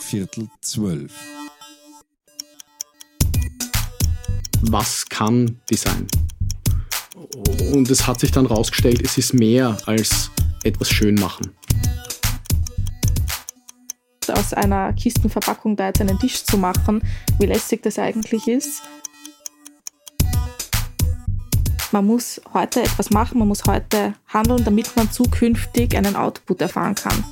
[0.00, 1.12] Viertel zwölf.
[4.62, 6.06] Was kann Design?
[7.72, 10.30] Und es hat sich dann herausgestellt, es ist mehr als
[10.62, 11.50] etwas schön machen.
[14.28, 17.02] Aus einer Kistenverpackung da jetzt einen Tisch zu machen,
[17.38, 18.82] wie lästig das eigentlich ist.
[21.90, 26.94] Man muss heute etwas machen, man muss heute handeln, damit man zukünftig einen Output erfahren
[26.94, 27.24] kann.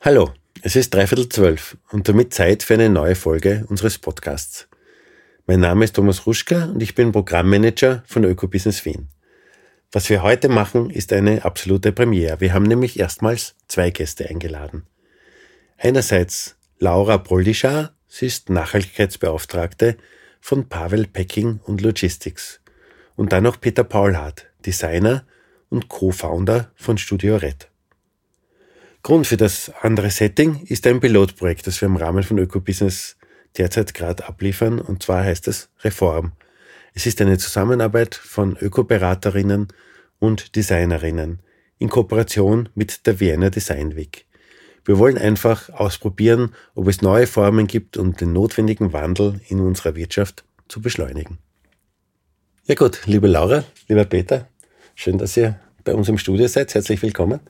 [0.00, 4.68] Hallo, es ist dreiviertel zwölf und damit Zeit für eine neue Folge unseres Podcasts.
[5.48, 9.08] Mein Name ist Thomas Ruschka und ich bin Programmmanager von Ökobusiness Wien.
[9.90, 12.40] Was wir heute machen, ist eine absolute Premiere.
[12.40, 14.86] Wir haben nämlich erstmals zwei Gäste eingeladen.
[15.78, 19.96] Einerseits Laura Broldischar, sie ist Nachhaltigkeitsbeauftragte
[20.40, 22.60] von Pavel Packing und Logistics.
[23.16, 25.26] Und dann noch Peter Paulhardt, Designer
[25.70, 27.67] und Co-Founder von Studio Red.
[29.08, 33.16] Grund für das andere Setting ist ein Pilotprojekt, das wir im Rahmen von Ökobusiness
[33.56, 36.32] derzeit gerade abliefern, und zwar heißt es Reform.
[36.92, 39.68] Es ist eine Zusammenarbeit von Ökoberaterinnen
[40.18, 41.38] und Designerinnen
[41.78, 44.26] in Kooperation mit der Vienna Design Week.
[44.84, 49.96] Wir wollen einfach ausprobieren, ob es neue Formen gibt, um den notwendigen Wandel in unserer
[49.96, 51.38] Wirtschaft zu beschleunigen.
[52.66, 54.48] Ja gut, liebe Laura, lieber Peter,
[54.94, 56.74] schön, dass ihr bei uns im Studio seid.
[56.74, 57.40] Herzlich willkommen.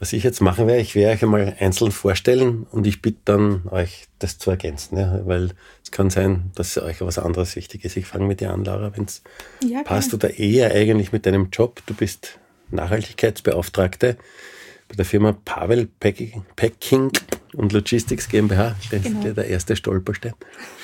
[0.00, 3.68] Was ich jetzt machen werde, ich werde euch einmal einzeln vorstellen und ich bitte dann
[3.70, 5.50] euch, das zu ergänzen, ja, weil
[5.84, 7.98] es kann sein, dass euch was anderes wichtig ist.
[7.98, 9.22] Ich fange mit dir an, Laura, wenn es
[9.62, 11.82] ja, passt oder eher eigentlich mit deinem Job.
[11.84, 12.38] Du bist
[12.70, 14.16] Nachhaltigkeitsbeauftragte
[14.88, 17.12] bei der Firma Pavel Packing
[17.52, 18.76] und Logistics GmbH.
[18.90, 19.26] Das genau.
[19.26, 20.32] ist der erste Stolperstein.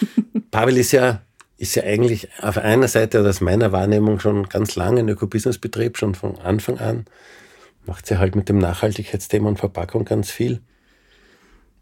[0.50, 1.22] Pavel ist ja,
[1.56, 5.96] ist ja eigentlich auf einer Seite oder aus meiner Wahrnehmung schon ganz lange ein Ökobusinessbetrieb,
[5.96, 7.06] schon von Anfang an
[7.86, 10.60] macht sie halt mit dem Nachhaltigkeitsthema und Verpackung ganz viel.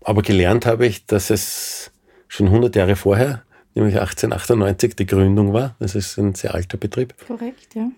[0.02, 1.90] Aber gelernt habe ich, dass es
[2.28, 3.42] schon 100 Jahre vorher,
[3.74, 5.76] nämlich 1898, die Gründung war.
[5.78, 7.14] Das ist ein sehr alter Betrieb.
[7.26, 7.90] Korrekt, ja.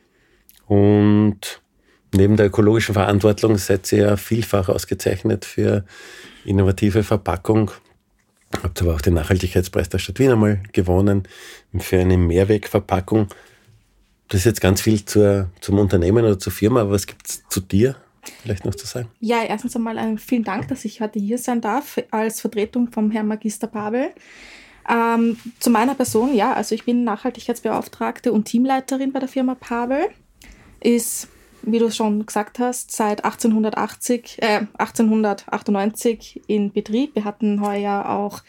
[0.67, 1.63] Und
[2.15, 5.85] neben der ökologischen Verantwortung seid ihr ja vielfach ausgezeichnet für
[6.45, 7.71] innovative Verpackung.
[8.63, 11.25] Habt aber auch den Nachhaltigkeitspreis der Stadt Wien einmal gewonnen
[11.79, 13.29] für eine Mehrwegverpackung.
[14.29, 17.43] Das ist jetzt ganz viel zur, zum Unternehmen oder zur Firma, aber was gibt es
[17.49, 17.97] zu dir
[18.43, 19.09] vielleicht noch zu sagen?
[19.21, 23.11] Ja, erstens einmal einen vielen Dank, dass ich heute hier sein darf als Vertretung vom
[23.11, 24.11] Herrn Magister Pavel.
[24.89, 30.09] Ähm, zu meiner Person, ja, also ich bin Nachhaltigkeitsbeauftragte und Teamleiterin bei der Firma Pavel.
[30.81, 31.29] Ist,
[31.63, 37.15] wie du schon gesagt hast, seit 1880, äh, 1898 in Betrieb.
[37.15, 38.43] Wir hatten heuer auch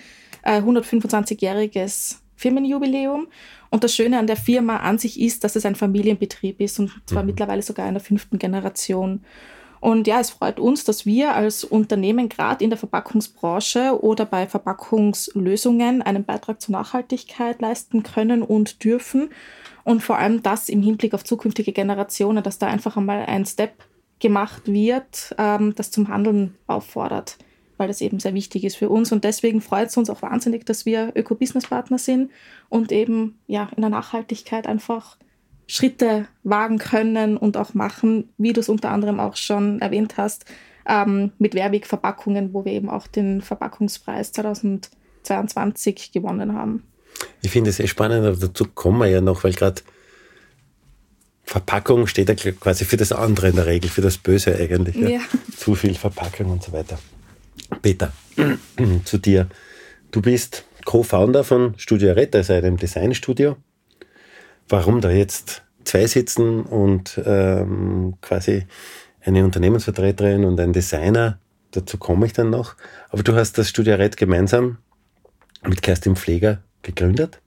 [0.44, 3.28] äh, 125-jähriges Firmenjubiläum
[3.70, 6.92] und das Schöne an der Firma an sich ist, dass es ein Familienbetrieb ist und
[7.06, 7.28] zwar mhm.
[7.28, 9.22] mittlerweile sogar in der fünften Generation.
[9.80, 14.48] Und ja, es freut uns, dass wir als Unternehmen gerade in der Verpackungsbranche oder bei
[14.48, 19.30] Verpackungslösungen einen Beitrag zur Nachhaltigkeit leisten können und dürfen.
[19.84, 23.84] Und vor allem das im Hinblick auf zukünftige Generationen, dass da einfach einmal ein Step
[24.20, 27.38] gemacht wird, ähm, das zum Handeln auffordert
[27.78, 29.12] weil das eben sehr wichtig ist für uns.
[29.12, 32.32] Und deswegen freut es uns auch wahnsinnig, dass wir Öko-Business-Partner sind
[32.70, 35.18] und eben ja in der Nachhaltigkeit einfach
[35.68, 40.46] Schritte wagen können und auch machen, wie du es unter anderem auch schon erwähnt hast,
[40.88, 46.84] ähm, mit Wehrwegverpackungen, wo wir eben auch den Verpackungspreis 2022 gewonnen haben.
[47.42, 49.82] Ich finde es sehr spannend, aber dazu kommen wir ja noch, weil gerade
[51.44, 54.96] Verpackung steht ja quasi für das andere in der Regel, für das Böse eigentlich.
[54.96, 55.10] Ja.
[55.10, 55.22] Ja.
[55.56, 57.00] Zu viel Verpackung und so weiter.
[57.82, 58.12] Peter,
[59.06, 59.48] zu dir.
[60.12, 63.58] Du bist Co-Founder von Studio Red, also einem Designstudio.
[64.70, 68.66] Warum da jetzt zwei sitzen und ähm, quasi
[69.22, 71.40] eine Unternehmensvertreterin und ein Designer,
[71.72, 72.76] dazu komme ich dann noch.
[73.10, 74.78] Aber du hast das Studio Red gemeinsam
[75.66, 77.42] mit Kerstin Pfleger gegründet.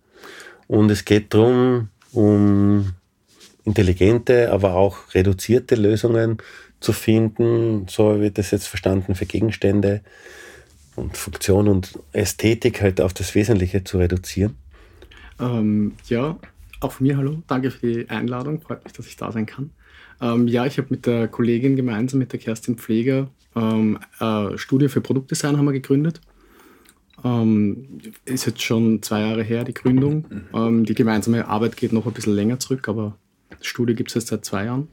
[0.66, 2.94] Und es geht darum, um
[3.64, 6.38] intelligente, aber auch reduzierte Lösungen
[6.80, 10.00] zu finden, so wird das jetzt verstanden, für Gegenstände
[10.96, 14.56] und Funktion und Ästhetik halt auf das Wesentliche zu reduzieren?
[15.38, 16.38] Ähm, ja,
[16.80, 17.42] auch von mir hallo.
[17.46, 18.60] Danke für die Einladung.
[18.60, 19.70] Freut mich, dass ich da sein kann.
[20.20, 24.88] Ähm, ja, ich habe mit der Kollegin gemeinsam, mit der Kerstin Pfleger, ähm, eine Studie
[24.88, 26.20] für Produktdesign haben wir gegründet.
[27.24, 30.24] Ähm, ist jetzt schon zwei Jahre her, die Gründung.
[30.54, 33.16] Ähm, die gemeinsame Arbeit geht noch ein bisschen länger zurück, aber
[33.62, 34.88] die Studie gibt es jetzt seit zwei Jahren.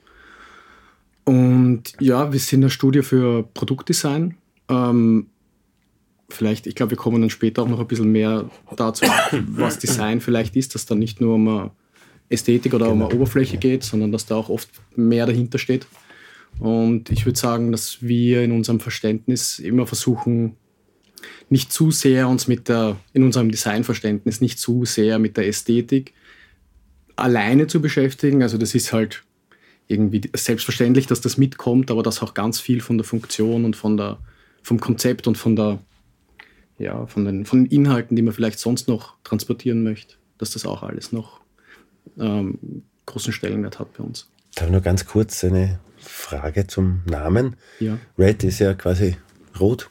[1.28, 4.38] Und ja, wir sind eine Studie für Produktdesign.
[4.70, 5.28] Ähm,
[6.30, 9.06] vielleicht, ich glaube, wir kommen dann später auch noch ein bisschen mehr dazu,
[9.50, 11.72] was Design vielleicht ist, dass da nicht nur um eine
[12.30, 12.96] Ästhetik oder genau.
[12.96, 13.14] um eine.
[13.14, 15.86] Oberfläche geht, sondern dass da auch oft mehr dahinter steht.
[16.60, 20.56] Und ich würde sagen, dass wir in unserem Verständnis immer versuchen,
[21.50, 26.14] nicht zu sehr uns mit der, in unserem Designverständnis nicht zu sehr mit der Ästhetik
[27.18, 28.44] alleine zu beschäftigen.
[28.44, 29.26] Also das ist halt
[29.88, 33.98] irgendwie selbstverständlich, dass das mitkommt, aber dass auch ganz viel von der Funktion und von
[33.98, 34.18] der,
[34.64, 35.80] vom Konzept und von der,
[36.78, 40.66] ja, von den, von den Inhalten, die man vielleicht sonst noch transportieren möchte, dass das
[40.66, 41.40] auch alles noch
[42.20, 44.30] ähm, großen Stellenwert hat bei uns.
[44.56, 47.56] Da habe ich nur ganz kurz eine Frage zum Namen.
[47.80, 47.98] Ja.
[48.18, 49.16] Red ist ja quasi
[49.60, 49.90] rot,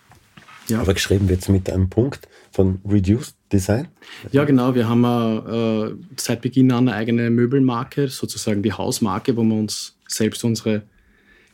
[0.69, 0.81] Ja.
[0.81, 3.89] aber geschrieben wird es mit einem Punkt von Reduced Design.
[4.33, 4.75] Ja, genau.
[4.75, 9.95] Wir haben äh, seit Beginn an eine eigene Möbelmarke, sozusagen die Hausmarke, wo wir uns
[10.09, 10.83] selbst unsere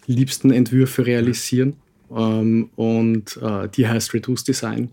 [0.07, 1.75] liebsten Entwürfe realisieren.
[2.15, 4.91] Ähm, und äh, die heißt Reduced Design,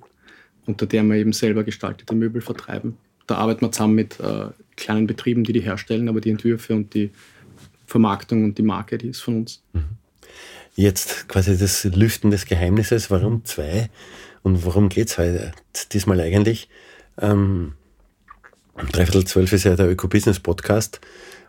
[0.66, 2.98] unter der wir eben selber gestaltete Möbel vertreiben.
[3.28, 4.48] Da arbeiten wir zusammen mit äh,
[4.78, 7.12] kleinen Betrieben, die die herstellen, aber die Entwürfe und die
[7.86, 9.62] Vermarktung und die Marke, die ist von uns.
[10.76, 13.12] Jetzt quasi das Lüften des Geheimnisses.
[13.12, 13.90] Warum zwei?
[14.50, 15.52] Und worum geht es heute
[15.92, 16.70] diesmal eigentlich?
[17.22, 17.74] Ähm,
[18.92, 21.00] Dreiviertel zwölf ist ja der Öko-Business-Podcast.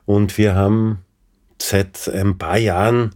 [0.05, 0.99] Und wir haben
[1.59, 3.15] seit ein paar Jahren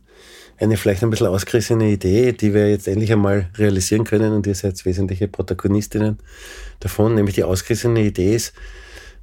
[0.57, 4.33] eine vielleicht ein bisschen ausgerissene Idee, die wir jetzt endlich einmal realisieren können.
[4.33, 6.17] Und ihr seid wesentliche Protagonistinnen
[6.81, 8.55] davon, nämlich die ausgerissene Idee ist,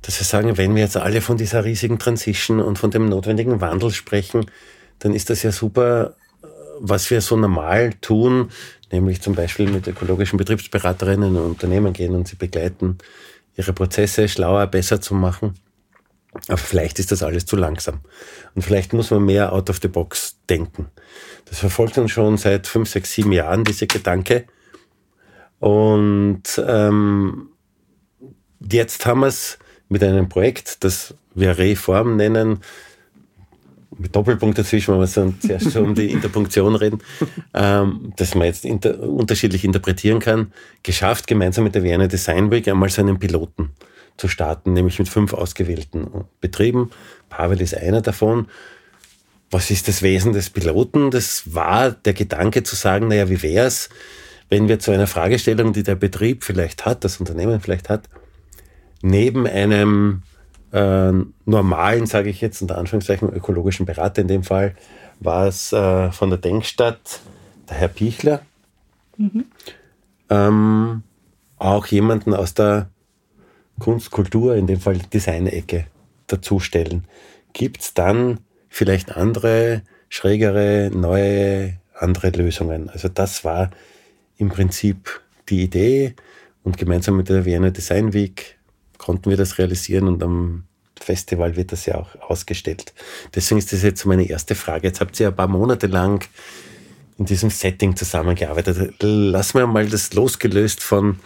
[0.03, 3.61] dass wir sagen, wenn wir jetzt alle von dieser riesigen Transition und von dem notwendigen
[3.61, 4.45] Wandel sprechen,
[4.99, 6.17] dann ist das ja super,
[6.81, 8.49] was wir so normal tun,
[8.91, 12.97] nämlich zum Beispiel mit ökologischen Betriebsberaterinnen und Unternehmen gehen und sie begleiten,
[13.55, 15.53] ihre Prozesse schlauer, besser zu machen.
[16.47, 17.99] Aber vielleicht ist das alles zu langsam.
[18.55, 20.87] Und vielleicht muss man mehr out of the box denken.
[21.45, 24.45] Das verfolgt uns schon seit fünf, sechs, sieben Jahren, dieser Gedanke.
[25.59, 27.49] Und ähm,
[28.59, 32.61] jetzt haben wir es mit einem Projekt, das wir Reform nennen,
[33.97, 36.99] mit Doppelpunkt dazwischen, wenn wir so zuerst schon um die Interpunktion reden,
[37.53, 40.53] ähm, dass man jetzt inter unterschiedlich interpretieren kann,
[40.83, 43.71] geschafft, gemeinsam mit der Vienna Design Week einmal so einen Piloten
[44.17, 46.91] zu starten, nämlich mit fünf ausgewählten Betrieben.
[47.29, 48.47] Pavel ist einer davon.
[49.49, 51.11] Was ist das Wesen des Piloten?
[51.11, 53.89] Das war der Gedanke zu sagen, naja, wie wäre es,
[54.49, 58.09] wenn wir zu einer Fragestellung, die der Betrieb vielleicht hat, das Unternehmen vielleicht hat,
[59.01, 60.23] neben einem
[60.71, 61.11] äh,
[61.45, 64.75] normalen, sage ich jetzt unter Anführungszeichen, ökologischen Berater in dem Fall,
[65.19, 67.21] war es äh, von der Denkstadt
[67.69, 68.41] der Herr Pichler,
[70.29, 71.03] ähm,
[71.57, 72.89] auch jemanden aus der
[73.79, 75.87] Kunst, Kultur, in dem Fall Design-Ecke
[76.27, 77.05] dazustellen.
[77.53, 78.39] Gibt es dann
[78.69, 82.89] vielleicht andere, schrägere, neue, andere Lösungen?
[82.89, 83.71] Also das war
[84.37, 86.15] im Prinzip die Idee
[86.63, 88.57] und gemeinsam mit der Vienna Design Week
[89.01, 90.65] konnten wir das realisieren und am
[90.99, 92.93] Festival wird das ja auch ausgestellt.
[93.33, 94.87] Deswegen ist das jetzt meine erste Frage.
[94.87, 96.23] Jetzt habt ihr ein paar Monate lang
[97.17, 98.93] in diesem Setting zusammengearbeitet.
[99.01, 101.19] Lassen wir mal das losgelöst von,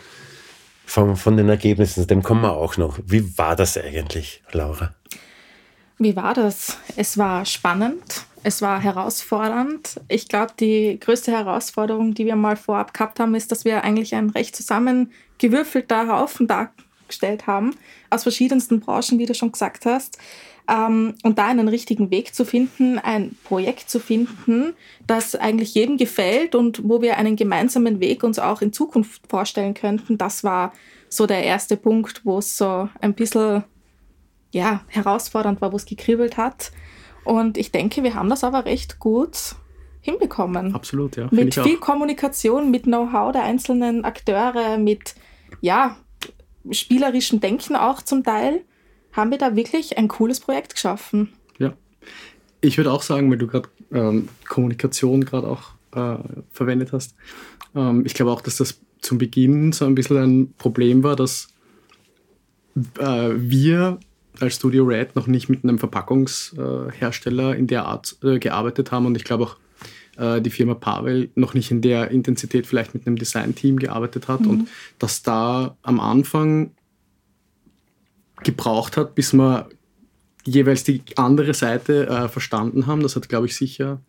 [0.85, 2.97] von, von den Ergebnissen, dem kommen wir auch noch.
[3.05, 4.95] Wie war das eigentlich, Laura?
[5.97, 6.77] Wie war das?
[6.95, 9.99] Es war spannend, es war herausfordernd.
[10.07, 14.15] Ich glaube, die größte Herausforderung, die wir mal vorab gehabt haben, ist, dass wir eigentlich
[14.15, 16.47] ein recht zusammengewürfelter Haufen
[17.05, 17.75] dargestellt haben,
[18.09, 20.17] aus verschiedensten Branchen, wie du schon gesagt hast.
[20.67, 24.73] Ähm, und da einen richtigen Weg zu finden, ein Projekt zu finden,
[25.05, 29.75] das eigentlich jedem gefällt und wo wir einen gemeinsamen Weg uns auch in Zukunft vorstellen
[29.75, 30.73] könnten, das war
[31.07, 33.63] so der erste Punkt, wo es so ein bisschen
[34.51, 36.71] ja, herausfordernd war, wo es gekribbelt hat.
[37.25, 39.55] Und ich denke, wir haben das aber recht gut
[40.01, 40.73] hinbekommen.
[40.73, 41.27] Absolut, ja.
[41.31, 41.79] Mit viel auch.
[41.79, 45.15] Kommunikation, mit Know-how der einzelnen Akteure, mit
[45.61, 45.97] ja,
[46.71, 48.61] spielerischem Denken auch zum Teil,
[49.13, 51.33] haben wir da wirklich ein cooles Projekt geschaffen.
[51.57, 51.73] Ja.
[52.61, 56.17] Ich würde auch sagen, weil du gerade ähm, Kommunikation gerade auch äh,
[56.51, 57.15] verwendet hast,
[57.75, 61.47] ähm, ich glaube auch, dass das zum Beginn so ein bisschen ein Problem war, dass
[62.99, 63.99] äh, wir
[64.39, 69.15] als Studio Red noch nicht mit einem Verpackungshersteller in der Art äh, gearbeitet haben und
[69.15, 69.57] ich glaube auch
[70.17, 74.45] äh, die Firma Pavel noch nicht in der Intensität vielleicht mit einem Design-Team gearbeitet hat
[74.45, 74.67] und
[74.99, 76.71] dass da am Anfang
[78.43, 79.69] gebraucht hat, bis wir
[80.43, 83.01] jeweils die andere Seite äh, verstanden haben.
[83.01, 83.99] Das hat, glaube ich, sicher,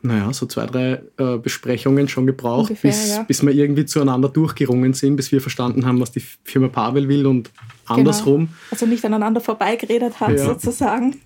[0.00, 3.22] naja, so zwei, drei äh, Besprechungen schon gebraucht, Ungefähr, bis, ja.
[3.24, 7.26] bis wir irgendwie zueinander durchgerungen sind, bis wir verstanden haben, was die Firma Pavel will
[7.26, 7.50] und
[7.86, 8.46] andersrum.
[8.46, 8.52] Genau.
[8.70, 10.44] Also nicht aneinander vorbeigeredet hat, Ja.
[10.44, 11.16] sozusagen.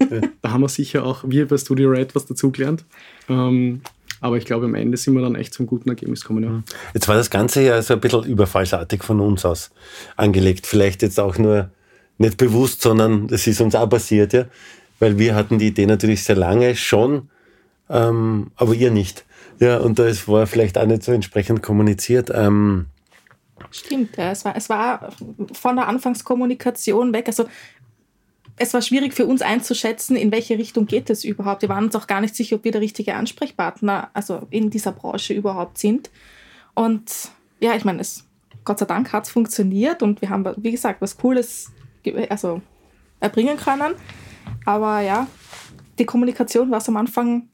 [0.40, 2.84] Da haben wir sicher auch, wir bei Studio Red, was dazugelernt.
[3.28, 3.82] Ähm,
[4.22, 6.44] aber ich glaube, am Ende sind wir dann echt zum guten Ergebnis gekommen.
[6.44, 6.62] Ja.
[6.94, 9.70] Jetzt war das Ganze ja so ein bisschen überfallsartig von uns aus
[10.16, 10.66] angelegt.
[10.66, 11.70] Vielleicht jetzt auch nur
[12.18, 14.44] nicht bewusst, sondern das ist uns auch passiert, ja.
[15.00, 17.28] Weil wir hatten die Idee natürlich sehr lange schon,
[17.92, 19.24] ähm, aber ihr nicht.
[19.60, 22.30] Ja, und das war vielleicht auch nicht so entsprechend kommuniziert.
[22.34, 22.86] Ähm,
[23.70, 25.12] Stimmt, ja, es, war, es war
[25.52, 27.28] von der Anfangskommunikation weg.
[27.28, 27.44] Also
[28.56, 31.62] es war schwierig für uns einzuschätzen, in welche Richtung geht es überhaupt.
[31.62, 34.92] Wir waren uns auch gar nicht sicher, ob wir der richtige Ansprechpartner also in dieser
[34.92, 36.10] Branche überhaupt sind.
[36.74, 37.30] Und
[37.60, 38.24] ja, ich meine, es,
[38.64, 41.70] Gott sei Dank hat es funktioniert und wir haben, wie gesagt, was Cooles
[42.28, 42.60] also,
[43.20, 43.94] erbringen können.
[44.64, 45.26] Aber ja,
[45.98, 47.48] die Kommunikation war es am Anfang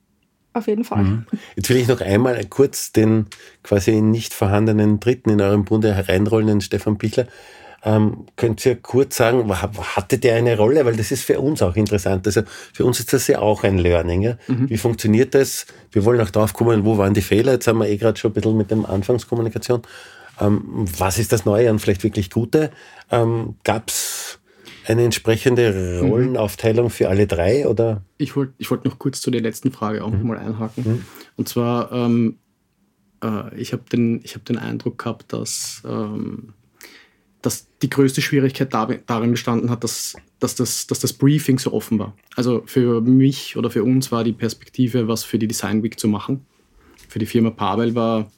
[0.59, 1.05] auf jeden Fall.
[1.05, 1.27] Mhm.
[1.57, 3.27] Jetzt will ich noch einmal kurz den
[3.63, 7.27] quasi nicht vorhandenen Dritten in eurem Bunde hereinrollen, den Stefan Pichler.
[7.85, 10.85] Ähm, könnt ihr kurz sagen, hatte der eine Rolle?
[10.85, 12.27] Weil das ist für uns auch interessant.
[12.27, 14.23] Also für uns ist das ja auch ein Learning.
[14.23, 14.37] Ja?
[14.49, 14.69] Mhm.
[14.69, 15.67] Wie funktioniert das?
[15.93, 17.53] Wir wollen auch drauf kommen, wo waren die Fehler?
[17.53, 19.83] Jetzt haben wir eh gerade schon ein bisschen mit dem Anfangskommunikation.
[20.41, 22.71] Ähm, was ist das Neue und vielleicht wirklich Gute?
[23.11, 24.41] Ähm, Gab es
[24.89, 26.09] eine entsprechende mhm.
[26.09, 27.67] Rollenaufteilung für alle drei?
[27.69, 28.03] Oder?
[28.17, 30.27] Ich wollte ich wollt noch kurz zu der letzten Frage auch mhm.
[30.27, 30.85] mal einhaken.
[30.85, 31.05] Mhm.
[31.37, 32.39] Und zwar, ähm,
[33.23, 36.55] äh, ich habe den, hab den Eindruck gehabt, dass, ähm,
[37.43, 41.99] dass die größte Schwierigkeit darin bestanden hat, dass, dass, das, dass das Briefing so offen
[41.99, 42.15] war.
[42.35, 46.09] Also für mich oder für uns war die Perspektive, was für die Design Week zu
[46.09, 46.47] machen.
[47.09, 48.31] Für die Firma Pavel war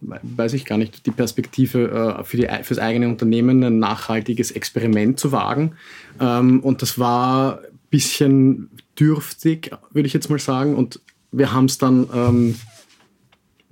[0.00, 4.50] weiß ich gar nicht, die Perspektive äh, für, die, für das eigene Unternehmen ein nachhaltiges
[4.50, 5.72] Experiment zu wagen.
[6.20, 10.74] Ähm, und das war ein bisschen dürftig, würde ich jetzt mal sagen.
[10.74, 11.00] Und
[11.32, 12.54] wir haben es dann, ähm,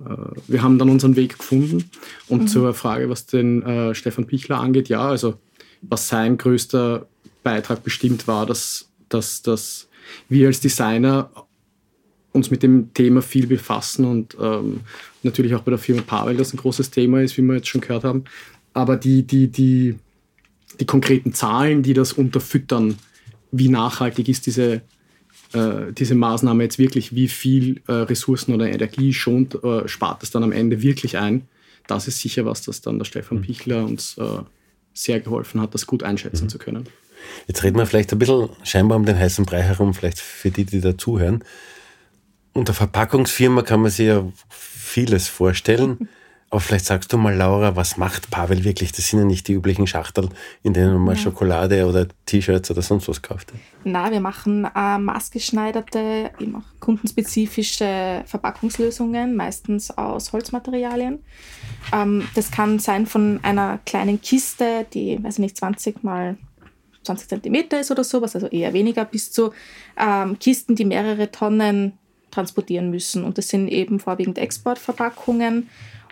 [0.01, 0.13] äh,
[0.47, 1.89] wir haben dann unseren Weg gefunden.
[2.27, 2.47] Und mhm.
[2.47, 5.35] zur Frage, was den äh, Stefan Pichler angeht, ja, also
[5.81, 7.07] was sein größter
[7.43, 9.87] Beitrag bestimmt war, dass, dass, dass
[10.27, 11.29] wir als Designer
[12.37, 14.81] uns mit dem Thema viel befassen und ähm,
[15.23, 17.81] natürlich auch bei der Firma Pavel das ein großes Thema ist, wie wir jetzt schon
[17.81, 18.23] gehört haben.
[18.73, 19.95] Aber die, die, die,
[20.79, 22.97] die konkreten Zahlen, die das unterfüttern,
[23.51, 24.81] wie nachhaltig ist diese,
[25.53, 30.31] äh, diese Maßnahme jetzt wirklich, wie viel äh, Ressourcen oder Energie schont, äh, spart es
[30.31, 31.47] dann am Ende wirklich ein,
[31.87, 33.41] das ist sicher was, das dann der Stefan mhm.
[33.43, 34.23] Pichler uns äh,
[34.93, 36.49] sehr geholfen hat, das gut einschätzen mhm.
[36.49, 36.87] zu können.
[37.47, 40.65] Jetzt reden wir vielleicht ein bisschen scheinbar um den heißen Brei herum, vielleicht für die,
[40.65, 41.43] die da zuhören.
[42.57, 46.09] Unter Verpackungsfirma kann man sich ja vieles vorstellen.
[46.49, 48.91] Aber vielleicht sagst du mal, Laura, was macht Pavel wirklich?
[48.93, 50.29] Das sind ja nicht die üblichen Schachteln,
[50.63, 51.21] in denen man mal ja.
[51.21, 53.53] Schokolade oder T-Shirts oder sonst was kauft.
[53.83, 61.19] Na, wir machen äh, maßgeschneiderte, immer kundenspezifische Verpackungslösungen, meistens aus Holzmaterialien.
[61.93, 66.37] Ähm, das kann sein von einer kleinen Kiste, die, weiß ich nicht, 20 mal
[67.03, 69.51] 20 Zentimeter ist oder sowas, also eher weniger, bis zu
[69.95, 71.99] ähm, Kisten, die mehrere Tonnen
[72.37, 73.23] transportieren müssen.
[73.23, 75.69] Und das sind eben vorwiegend Exportverpackungen.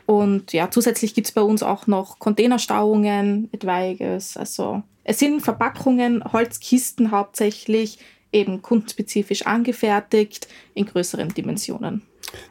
[0.07, 4.37] Und ja, zusätzlich gibt es bei uns auch noch Containerstauungen, etwaiges.
[4.37, 7.99] Also es sind Verpackungen, Holzkisten hauptsächlich,
[8.31, 12.01] eben kundenspezifisch angefertigt in größeren Dimensionen.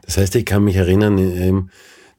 [0.02, 1.68] Das heißt, ich kann mich erinnern,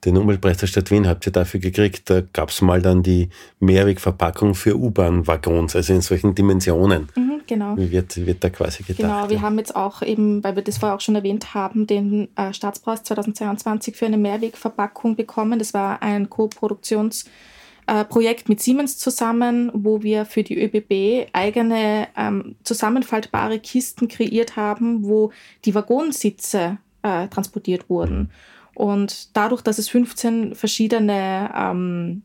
[0.05, 2.09] den Umweltpreis der Stadt Wien habt ihr dafür gekriegt.
[2.09, 7.09] Da gab es mal dann die Mehrwegverpackung für U-Bahn-Waggons, also in solchen Dimensionen.
[7.15, 7.75] Mhm, genau.
[7.77, 8.97] Wie wird, wird da quasi gedacht?
[8.97, 9.41] Genau, wir ja.
[9.41, 13.03] haben jetzt auch eben, weil wir das vorher auch schon erwähnt haben, den äh, Staatspreis
[13.03, 15.59] 2022 für eine Mehrwegverpackung bekommen.
[15.59, 17.25] Das war ein Co-Produktions-
[18.09, 25.03] Projekt mit Siemens zusammen, wo wir für die ÖBB eigene ähm, zusammenfaltbare Kisten kreiert haben,
[25.03, 25.31] wo
[25.65, 28.31] die Waggonsitze äh, transportiert wurden.
[28.75, 32.21] Und dadurch, dass es 15 verschiedene ähm,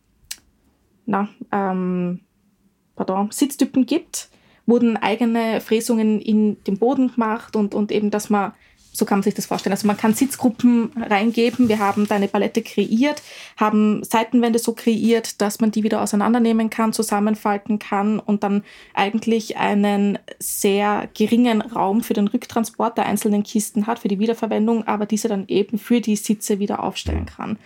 [1.06, 2.20] na, ähm,
[2.96, 4.28] pardon, Sitztypen gibt,
[4.66, 8.52] wurden eigene Fräsungen in den Boden gemacht und, und eben, dass man
[8.92, 9.72] so kann man sich das vorstellen.
[9.72, 11.68] Also man kann Sitzgruppen reingeben.
[11.68, 13.22] Wir haben da eine Palette kreiert,
[13.56, 19.56] haben Seitenwände so kreiert, dass man die wieder auseinandernehmen kann, zusammenfalten kann und dann eigentlich
[19.56, 25.06] einen sehr geringen Raum für den Rücktransport der einzelnen Kisten hat, für die Wiederverwendung, aber
[25.06, 27.58] diese dann eben für die Sitze wieder aufstellen kann.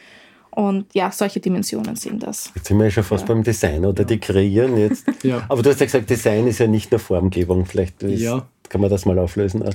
[0.51, 2.53] Und ja, solche Dimensionen sind das.
[2.55, 3.35] Jetzt sind wir ja schon fast ja.
[3.35, 5.05] beim Design oder die kreieren jetzt.
[5.25, 5.45] ja.
[5.49, 7.67] Aber du hast ja gesagt, Design ist ja nicht nur Formgebung.
[7.67, 8.47] Vielleicht ist, ja.
[8.69, 9.65] kann man das mal auflösen.
[9.65, 9.75] Auch.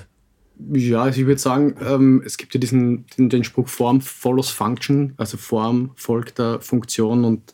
[0.74, 4.50] Ja, also ich würde sagen, ähm, es gibt ja diesen den, den, Spruch Form follows
[4.50, 7.54] Function, also Form folgt der Funktion und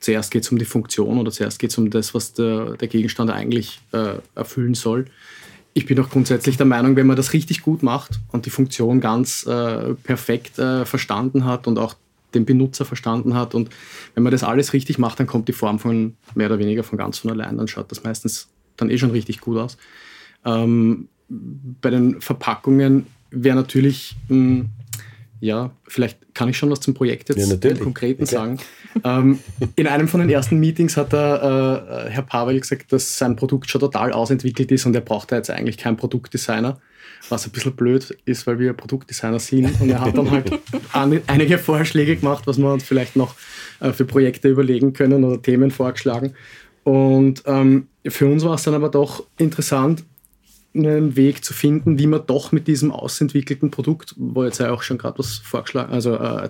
[0.00, 2.88] zuerst geht es um die Funktion oder zuerst geht es um das, was der, der
[2.88, 5.04] Gegenstand eigentlich äh, erfüllen soll.
[5.74, 9.00] Ich bin auch grundsätzlich der Meinung, wenn man das richtig gut macht und die Funktion
[9.02, 11.94] ganz äh, perfekt äh, verstanden hat und auch
[12.34, 13.68] den Benutzer verstanden hat und
[14.14, 16.96] wenn man das alles richtig macht, dann kommt die Form von mehr oder weniger von
[16.96, 18.48] ganz von allein, dann schaut das meistens
[18.78, 19.76] dann eh schon richtig gut aus.
[20.46, 24.70] Ähm, bei den Verpackungen wäre natürlich mh, hm,
[25.40, 28.46] ja, vielleicht kann ich schon was zum Projekt jetzt Ja, im Konkreten klar.
[28.46, 28.58] sagen.
[29.04, 29.38] Ähm,
[29.76, 33.68] in einem von den ersten Meetings hat der, äh, Herr Pavel gesagt, dass sein Produkt
[33.70, 36.80] schon total ausentwickelt ist und er braucht da jetzt eigentlich keinen Produktdesigner,
[37.28, 39.78] was ein bisschen blöd ist, weil wir Produktdesigner sind.
[39.80, 40.50] Und er hat dann halt
[40.92, 43.34] an, einige Vorschläge gemacht, was wir uns vielleicht noch
[43.80, 46.34] äh, für Projekte überlegen können oder Themen vorgeschlagen.
[46.82, 50.04] Und ähm, für uns war es dann aber doch interessant,
[50.76, 54.82] einen Weg zu finden, wie man doch mit diesem ausentwickelten Produkt, wo jetzt ja auch
[54.82, 56.48] schon gerade was vorgeschlagen, also äh,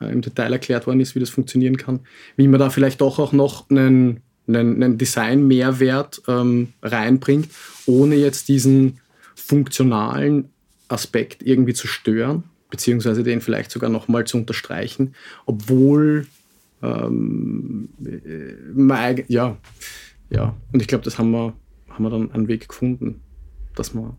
[0.00, 2.00] im Detail erklärt worden ist, wie das funktionieren kann,
[2.36, 7.48] wie man da vielleicht doch auch noch einen, einen, einen Design-Mehrwert ähm, reinbringt,
[7.86, 9.00] ohne jetzt diesen
[9.34, 10.50] funktionalen
[10.88, 15.14] Aspekt irgendwie zu stören, beziehungsweise den vielleicht sogar nochmal zu unterstreichen,
[15.46, 16.26] obwohl
[16.82, 19.56] ähm, äh, ja,
[20.30, 21.54] ja, und ich glaube, das haben wir,
[21.94, 23.22] haben wir dann einen Weg gefunden,
[23.74, 24.16] dass man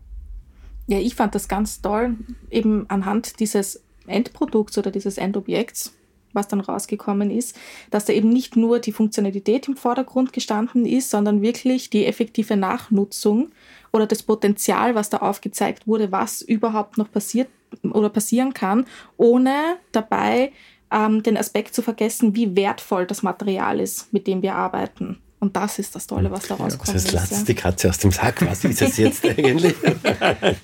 [0.86, 2.16] Ja, ich fand das ganz toll,
[2.50, 5.94] eben anhand dieses Endprodukts oder dieses Endobjekts,
[6.32, 7.56] was dann rausgekommen ist,
[7.90, 12.56] dass da eben nicht nur die Funktionalität im Vordergrund gestanden ist, sondern wirklich die effektive
[12.56, 13.50] Nachnutzung
[13.92, 17.48] oder das Potenzial, was da aufgezeigt wurde, was überhaupt noch passiert
[17.82, 20.52] oder passieren kann, ohne dabei
[20.90, 25.18] ähm, den Aspekt zu vergessen, wie wertvoll das Material ist, mit dem wir arbeiten.
[25.46, 26.96] Und das ist das Tolle, was da Das rauskommt.
[26.96, 28.44] heißt, lasst die Katze aus dem Sack.
[28.44, 29.76] Was ist es jetzt eigentlich?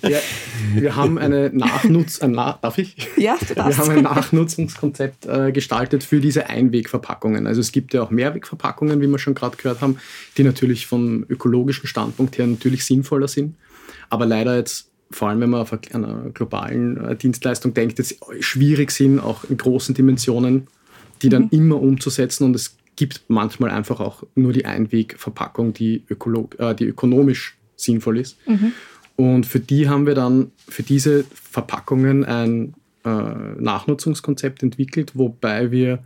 [0.03, 0.19] Ja,
[0.75, 2.97] wir haben eine Nachnutz, ein Na darf ich?
[3.17, 7.47] Ja, du Wir haben ein Nachnutzungskonzept äh, gestaltet für diese Einwegverpackungen.
[7.47, 9.99] Also es gibt ja auch Mehrwegverpackungen, wie wir schon gerade gehört haben,
[10.37, 13.55] die natürlich vom ökologischen Standpunkt her natürlich sinnvoller sind,
[14.11, 18.91] aber leider jetzt vor allem wenn man auf einer globalen äh, Dienstleistung denkt, jetzt schwierig
[18.91, 20.67] sind, auch in großen Dimensionen,
[21.23, 26.05] die dann immer umzusetzen und es gibt manchmal einfach auch nur die Einwegverpackung, die,
[26.59, 28.39] äh, die ökonomisch sinnvoll ist.
[29.17, 36.05] Und für die haben wir dann, für diese Verpackungen ein äh, Nachnutzungskonzept entwickelt, wobei wir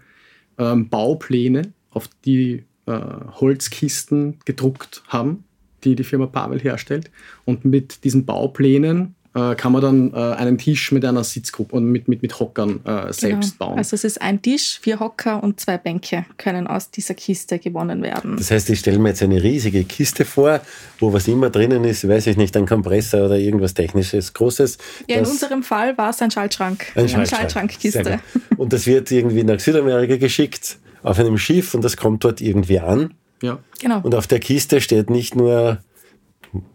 [0.57, 5.45] ähm, Baupläne auf die äh, Holzkisten gedruckt haben,
[5.85, 7.11] die die Firma Pavel herstellt.
[7.45, 9.17] Und mit diesen Bauplänen
[9.57, 13.13] kann man dann äh, einen Tisch mit einer Sitzgruppe und mit, mit, mit Hockern äh,
[13.13, 13.71] selbst Genau.
[13.71, 13.79] bauen.
[13.79, 18.03] Also es ist ein Tisch, vier Hocker und zwei Bänke können aus dieser Kiste gewonnen
[18.03, 18.37] werden.
[18.37, 20.61] Das heißt, ich stelle mir jetzt eine riesige Kiste vor,
[21.01, 24.79] wo was immer drinnen ist, weiß ich nicht, ein Kompressor oder irgendwas Technisches, Großes.
[25.09, 26.87] Ja, in unserem Fall war es ein Schaltschrank.
[26.95, 27.41] Ein Eine Schaltschrank.
[27.41, 28.05] Schaltschrankkiste.
[28.05, 28.59] Sehr gut.
[28.59, 32.81] Und das wird irgendwie nach Südamerika geschickt auf einem Schiff und das kommt dort irgendwie
[32.81, 33.15] an.
[33.43, 33.59] ja.
[33.81, 34.01] Genau.
[34.01, 35.79] Und auf der Kiste steht nicht nur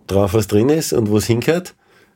[0.08, 1.74] drauf, was drin ist und wo es hingehört,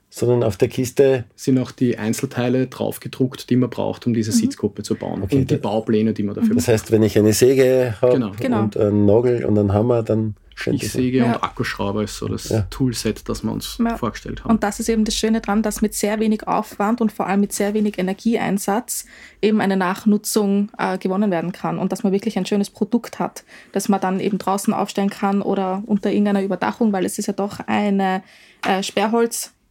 [0.10, 4.32] sondern auf der Kiste, sind auch die Einzelteile drauf gedruckt, die man braucht, um diese
[4.32, 4.36] Mhm.
[4.36, 5.24] Sitzgruppe zu bauen.
[5.24, 8.32] Okay, und die Baupläne, die man dafür das heißt, wenn ich eine Säge habe Genau.
[8.40, 8.64] Genau.
[8.64, 11.02] und einen Nagel und einen Hammer, dann scheint Ich das an.
[11.02, 11.26] Säge Ja.
[11.36, 12.62] und Akkuschrauber ist so das Ja.
[12.70, 13.98] Toolset, das wir uns Ja.
[13.98, 14.52] vorgestellt haben.
[14.52, 17.42] Und das ist eben das Schöne dran, dass mit sehr wenig Aufwand und vor allem
[17.42, 19.06] mit sehr wenig Energieeinsatz
[19.42, 23.44] eben eine Nachnutzung äh, gewonnen werden kann und dass man wirklich ein schönes Produkt hat,
[23.74, 27.34] das man dann eben draußen aufstellen kann oder unter irgendeiner Überdachung, weil es ist ja
[27.34, 28.24] doch eine
[28.66, 28.82] äh,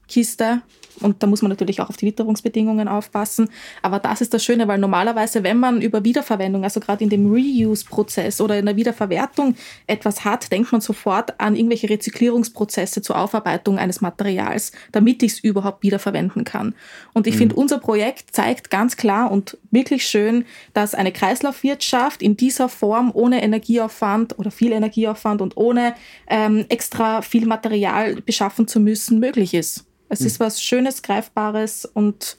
[0.08, 0.62] Sperrholzkiste
[1.00, 3.48] und da muss man natürlich auch auf die Witterungsbedingungen aufpassen.
[3.82, 7.30] Aber das ist das Schöne, weil normalerweise, wenn man über Wiederverwendung, also gerade in dem
[7.30, 13.78] Reuse-Prozess oder in der Wiederverwertung etwas hat, denkt man sofort an irgendwelche Rezyklierungsprozesse zur Aufarbeitung
[13.78, 16.74] eines Materials, damit ich es überhaupt wiederverwenden kann.
[17.12, 22.36] Und ich finde, unser Projekt zeigt ganz klar und wirklich schön, dass eine Kreislaufwirtschaft in
[22.36, 25.94] dieser Form ohne Energieaufwand oder viel Energieaufwand und ohne
[26.28, 29.84] ähm, extra viel Material beschaffen zu müssen, möglich ist.
[30.14, 32.38] Es ist was Schönes, Greifbares und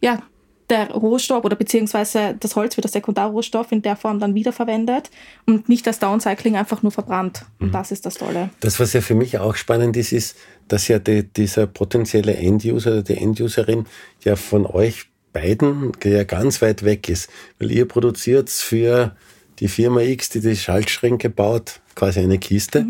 [0.00, 0.22] ja,
[0.70, 5.10] der Rohstoff oder beziehungsweise das Holz wird als Sekundarrohstoff in der Form dann wiederverwendet
[5.44, 7.44] und nicht das Downcycling einfach nur verbrannt.
[7.58, 8.50] Und das ist das Tolle.
[8.60, 10.36] Das, was ja für mich auch spannend ist, ist,
[10.68, 13.86] dass ja die, dieser potenzielle End-User oder die End-Userin
[14.24, 17.28] ja von euch beiden ja ganz weit weg ist.
[17.58, 19.14] Weil ihr produziert für
[19.58, 22.86] die Firma X, die die Schaltschränke baut, quasi eine Kiste,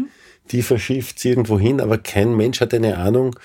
[0.50, 3.36] die verschifft sie irgendwo hin, aber kein Mensch hat eine Ahnung,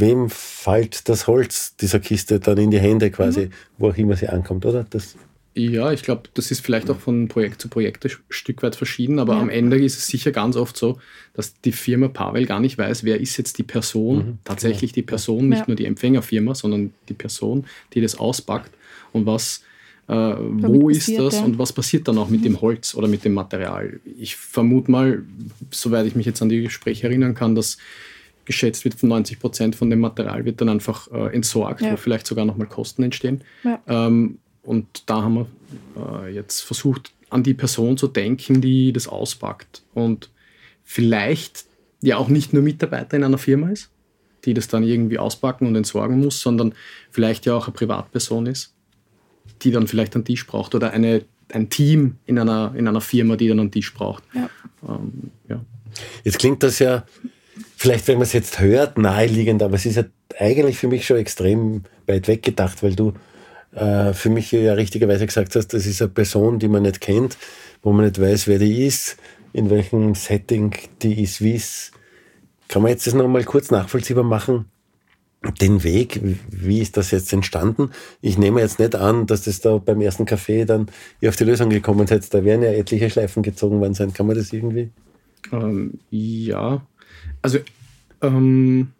[0.00, 4.28] wem fällt das Holz dieser Kiste dann in die Hände quasi, wo auch immer sie
[4.28, 4.84] ankommt, oder?
[4.90, 5.16] Das,
[5.56, 9.18] Ja, ich glaube, das ist vielleicht auch von Projekt zu Projekt ein Stück weit verschieden,
[9.18, 9.40] aber Ja.
[9.40, 11.00] am Ende ist es sicher ganz oft so,
[11.34, 15.48] dass die Firma Pavel gar nicht weiß, wer ist jetzt die Person, tatsächlich die Person,
[15.48, 15.64] nicht Ja.
[15.66, 18.70] nur die Empfängerfirma, sondern die Person, die das auspackt
[19.12, 19.62] und was,
[20.06, 21.44] äh, wo Damit ist passiert, das ja.
[21.44, 23.98] und was passiert dann auch mit dem Holz oder mit dem Material.
[24.18, 25.24] Ich vermute mal,
[25.72, 27.76] soweit ich mich jetzt an die Gespräche erinnern kann, dass
[28.44, 31.92] geschätzt wird, 90 Prozent von dem Material wird dann einfach äh, entsorgt, Ja.
[31.92, 33.42] wo vielleicht sogar nochmal Kosten entstehen.
[33.64, 33.80] Ja.
[33.86, 35.46] Ähm, und da haben wir
[36.24, 40.30] äh, jetzt versucht, an die Person zu denken, die das auspackt und
[40.82, 41.64] vielleicht
[42.02, 43.90] ja auch nicht nur Mitarbeiter in einer Firma ist,
[44.44, 46.74] die das dann irgendwie auspacken und entsorgen muss, sondern
[47.10, 48.74] vielleicht ja auch eine Privatperson ist,
[49.62, 53.36] die dann vielleicht einen Tisch braucht oder eine, ein Team in einer, in einer Firma,
[53.36, 54.24] die dann einen Tisch braucht.
[54.34, 54.50] Ja.
[54.88, 55.60] Ähm, ja.
[56.24, 57.04] Jetzt klingt das ja,
[57.76, 60.04] vielleicht wenn man es jetzt hört, naheliegend, aber es ist ja
[60.38, 63.14] eigentlich für mich schon extrem weit weg gedacht, weil du
[63.72, 67.36] äh, für mich ja richtigerweise gesagt hast, das ist eine Person, die man nicht kennt,
[67.82, 69.16] wo man nicht weiß, wer die ist,
[69.52, 71.92] in welchem Setting die ist, wie es.
[72.68, 74.66] Kann man jetzt das nochmal kurz nachvollziehbar machen?
[75.60, 76.20] Den Weg,
[76.50, 77.90] wie ist das jetzt entstanden?
[78.20, 80.88] Ich nehme jetzt nicht an, dass das da beim ersten Café dann
[81.20, 82.32] ihr auf die Lösung gekommen seid.
[82.32, 84.12] Da werden ja etliche Schleifen gezogen worden sein.
[84.12, 84.90] Kann man das irgendwie?
[85.50, 86.82] Ähm, ja,
[87.42, 87.58] also
[88.22, 88.92] ähm,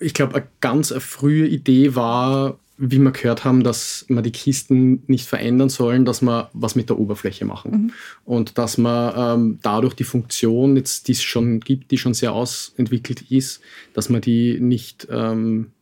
[0.00, 4.32] ich glaube, eine ganz eine frühe Idee war, wie wir gehört haben, dass man die
[4.32, 7.70] Kisten nicht verändern sollen, dass man was mit der Oberfläche machen.
[7.70, 7.92] Mhm.
[8.24, 12.32] Und dass man ähm, dadurch die Funktion, jetzt, die es schon gibt, die schon sehr
[12.32, 13.60] ausentwickelt ist,
[13.94, 15.72] dass man die nicht, ähm,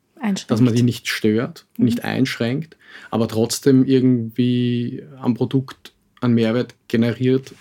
[0.47, 1.85] dass man die nicht stört, mhm.
[1.85, 2.77] nicht einschränkt,
[3.11, 7.55] aber trotzdem irgendwie am Produkt einen Mehrwert generiert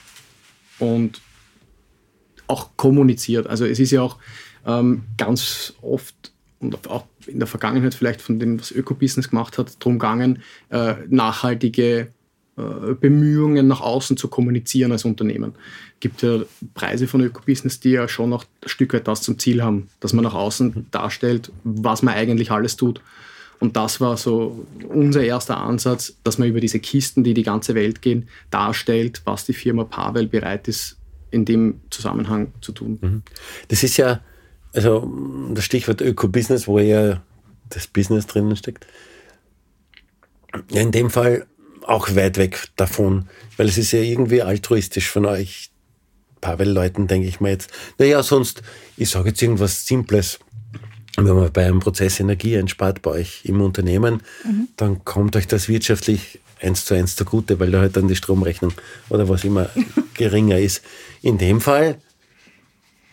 [0.77, 1.21] und
[2.53, 3.47] auch kommuniziert.
[3.47, 4.17] Also es ist ja auch
[4.65, 9.75] ähm, ganz oft und auch in der Vergangenheit vielleicht von dem, was Ökobusiness gemacht hat,
[9.79, 12.07] darum gegangen, äh, nachhaltige
[12.57, 15.53] äh, Bemühungen nach außen zu kommunizieren als Unternehmen.
[15.95, 16.39] Es gibt ja
[16.73, 20.13] Preise von Ökobusiness, die ja schon noch ein Stück weit das zum Ziel haben, dass
[20.13, 23.01] man nach außen darstellt, was man eigentlich alles tut.
[23.59, 27.75] Und das war so unser erster Ansatz, dass man über diese Kisten, die die ganze
[27.75, 30.97] Welt gehen, darstellt, was die Firma Pavel bereit ist,
[31.33, 32.99] in dem Zusammenhang zu tun.
[33.01, 33.23] Mhm.
[33.67, 34.21] Das ist ja
[34.73, 35.09] also
[35.53, 37.21] das Stichwort Öko-Business, wo ja
[37.69, 38.87] das Business drinnen steckt.
[40.71, 41.45] Ja, in dem Fall
[41.83, 45.69] auch weit weg davon, weil es ist ja irgendwie altruistisch von euch,
[46.41, 47.71] Pavel-Leuten, denke ich mir jetzt.
[47.97, 48.63] Naja, sonst,
[48.97, 50.39] ich sage jetzt irgendwas Simples.
[51.15, 54.67] Wenn man bei einem Prozess Energie einspart bei euch im Unternehmen, mhm.
[54.75, 58.73] dann kommt euch das wirtschaftlich eins zu eins zugute, weil da halt dann die Stromrechnung
[59.09, 59.69] oder was immer
[60.13, 60.81] geringer ist.
[61.21, 61.97] In dem Fall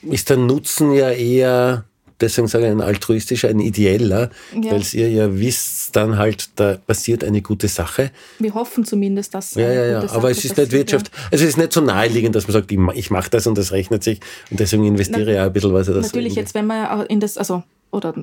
[0.02, 1.84] ist der Nutzen ja eher,
[2.20, 4.72] deswegen sage ich ein altruistischer, ein ideeller, ja.
[4.72, 8.10] weil ihr ja wisst, dann halt, da passiert eine gute Sache.
[8.38, 9.54] Wir hoffen zumindest, dass.
[9.54, 11.08] Ja, ja, ja, aber es ist nicht Wirtschaft.
[11.08, 11.22] Ja.
[11.32, 14.02] Also es ist nicht so naheliegend, dass man sagt, ich mache das und das rechnet
[14.02, 15.86] sich und deswegen investiere ich auch ein bisschen was.
[15.86, 18.14] Das natürlich, jetzt, wenn man in das, also, oder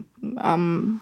[0.43, 1.01] ähm,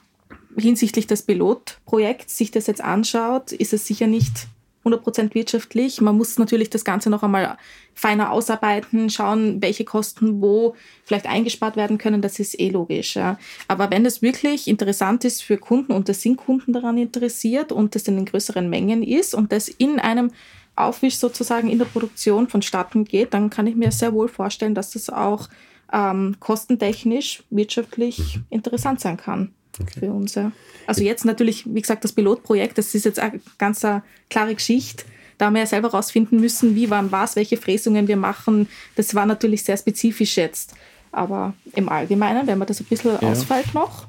[0.57, 4.47] hinsichtlich des Pilotprojekts sich das jetzt anschaut, ist es sicher nicht
[4.85, 5.99] 100% wirtschaftlich.
[5.99, 7.57] Man muss natürlich das Ganze noch einmal
[7.93, 12.21] feiner ausarbeiten, schauen, welche Kosten wo vielleicht eingespart werden können.
[12.21, 13.15] Das ist eh logisch.
[13.15, 13.39] Ja.
[13.67, 17.95] Aber wenn es wirklich interessant ist für Kunden und das sind Kunden daran interessiert und
[17.95, 20.31] das in größeren Mengen ist und das in einem
[20.75, 24.91] Aufwisch sozusagen in der Produktion vonstatten geht, dann kann ich mir sehr wohl vorstellen, dass
[24.91, 25.47] das auch
[25.91, 28.45] ähm, kostentechnisch wirtschaftlich mhm.
[28.49, 29.99] interessant sein kann okay.
[29.99, 30.35] für uns.
[30.35, 30.51] Ja.
[30.87, 35.05] Also jetzt natürlich, wie gesagt, das Pilotprojekt, das ist jetzt eine ganz eine klare Geschichte.
[35.37, 38.67] Da haben wir ja selber rausfinden müssen, wie, wann, was, welche Fräsungen wir machen.
[38.95, 40.73] Das war natürlich sehr spezifisch jetzt.
[41.11, 43.29] Aber im Allgemeinen, wenn man das ein bisschen ja.
[43.29, 44.07] ausfällt noch.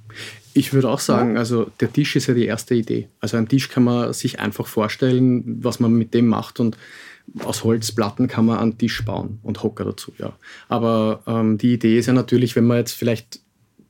[0.55, 1.41] Ich würde auch sagen, ja.
[1.41, 3.09] also der Tisch ist ja die erste Idee.
[3.21, 6.77] Also ein Tisch kann man sich einfach vorstellen, was man mit dem macht und
[7.45, 10.33] aus Holzplatten kann man einen Tisch bauen und Hocker dazu, ja.
[10.69, 13.41] Aber ähm, die Idee ist ja natürlich, wenn man jetzt vielleicht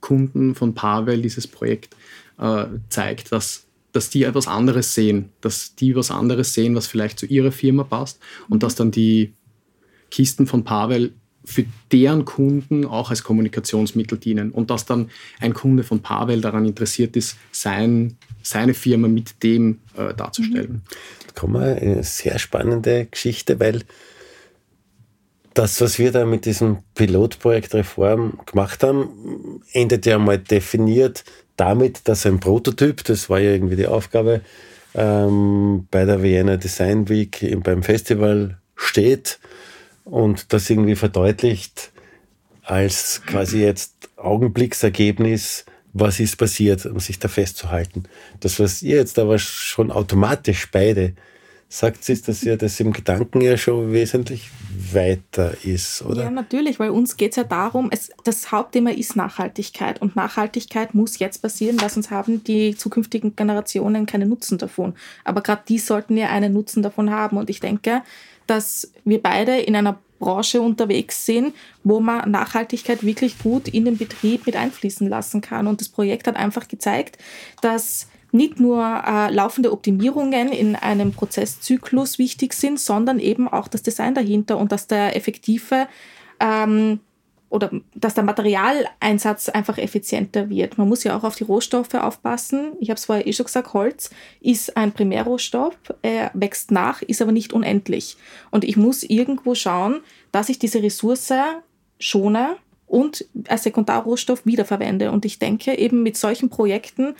[0.06, 1.96] Kunden von Pavel dieses Projekt
[2.38, 7.18] äh, zeigt, dass, dass die etwas anderes sehen, dass die was anderes sehen, was vielleicht
[7.18, 9.32] zu ihrer Firma passt und dass dann die
[10.12, 11.12] Kisten von Pavel
[11.44, 16.66] für deren Kunden auch als Kommunikationsmittel dienen und dass dann ein Kunde von Pavel daran
[16.66, 20.72] interessiert ist, sein, seine Firma mit dem äh, darzustellen.
[20.72, 20.82] Mhm.
[21.26, 23.82] Da kommen wir eine sehr spannende Geschichte, weil
[25.56, 31.24] das, was wir da mit diesem Pilotprojekt Reform gemacht haben, endet ja mal definiert
[31.56, 34.42] damit, dass ein Prototyp, das war ja irgendwie die Aufgabe,
[34.94, 39.38] ähm, bei der Vienna Design Week beim Festival steht
[40.04, 41.90] und das irgendwie verdeutlicht
[42.62, 45.64] als quasi jetzt Augenblicksergebnis,
[45.94, 48.02] was ist passiert, um sich da festzuhalten.
[48.40, 51.14] Das, was ihr jetzt aber schon automatisch beide
[51.68, 54.50] sagt, ist, dass ja das im Gedanken ja schon wesentlich
[54.92, 56.24] weiter ist, oder?
[56.24, 60.94] Ja, natürlich, weil uns geht es ja darum, es, das Hauptthema ist Nachhaltigkeit und Nachhaltigkeit
[60.94, 64.94] muss jetzt passieren, weil sonst haben die zukünftigen Generationen keinen Nutzen davon.
[65.24, 68.02] Aber gerade die sollten ja einen Nutzen davon haben und ich denke,
[68.46, 73.98] dass wir beide in einer Branche unterwegs sind, wo man Nachhaltigkeit wirklich gut in den
[73.98, 75.66] Betrieb mit einfließen lassen kann.
[75.66, 77.18] Und das Projekt hat einfach gezeigt,
[77.60, 83.82] dass nicht nur äh, laufende Optimierungen in einem Prozesszyklus wichtig sind, sondern eben auch das
[83.82, 85.88] Design dahinter und dass der effektive
[86.40, 87.00] ähm,
[87.48, 90.78] oder dass der Materialeinsatz einfach effizienter wird.
[90.78, 92.72] Man muss ja auch auf die Rohstoffe aufpassen.
[92.80, 94.10] Ich habe es vorher eh schon gesagt, Holz
[94.40, 98.16] ist ein Primärrohstoff, er wächst nach, ist aber nicht unendlich.
[98.50, 100.00] Und ich muss irgendwo schauen,
[100.32, 101.32] dass ich diese Ressource
[102.00, 105.10] schone und als Sekundarrohstoff wiederverwende.
[105.10, 107.14] Und ich denke eben mit solchen Projekten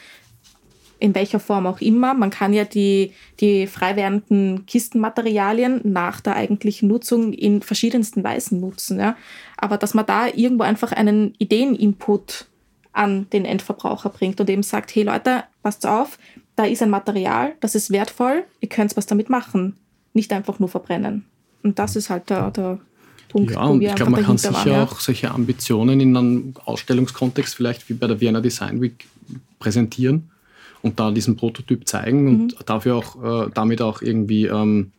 [0.98, 2.14] in welcher Form auch immer.
[2.14, 8.60] Man kann ja die, die frei werdenden Kistenmaterialien nach der eigentlichen Nutzung in verschiedensten Weisen
[8.60, 8.98] nutzen.
[8.98, 9.16] Ja.
[9.56, 12.46] Aber dass man da irgendwo einfach einen Ideeninput
[12.92, 16.18] an den Endverbraucher bringt und eben sagt, hey Leute, passt auf,
[16.56, 19.76] da ist ein Material, das ist wertvoll, ihr könnt was damit machen,
[20.14, 21.26] nicht einfach nur verbrennen.
[21.62, 22.78] Und das ist halt der, der
[23.28, 24.84] Punkt, ja, und ich glaube, man kann sicher waren, ja.
[24.84, 29.06] auch solche Ambitionen in einem Ausstellungskontext vielleicht wie bei der Vienna Design Week
[29.58, 30.30] präsentieren
[30.86, 32.40] und da diesen Prototyp zeigen mhm.
[32.40, 34.92] und dafür auch, äh, damit auch irgendwie ähm,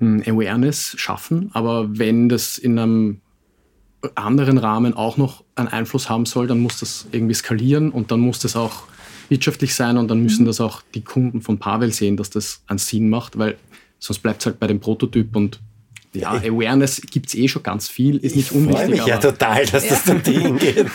[0.00, 1.50] Awareness schaffen.
[1.54, 3.20] Aber wenn das in einem
[4.14, 8.20] anderen Rahmen auch noch einen Einfluss haben soll, dann muss das irgendwie skalieren und dann
[8.20, 8.84] muss das auch
[9.28, 10.46] wirtschaftlich sein und dann müssen mhm.
[10.46, 13.56] das auch die Kunden von Pavel sehen, dass das einen Sinn macht, weil
[13.98, 15.60] sonst bleibt es halt bei dem Prototyp und
[16.16, 18.74] ja, Awareness gibt es eh schon ganz viel, ist nicht unwichtig.
[18.74, 20.86] Ich freue mich ja total, dass das zum Team geht.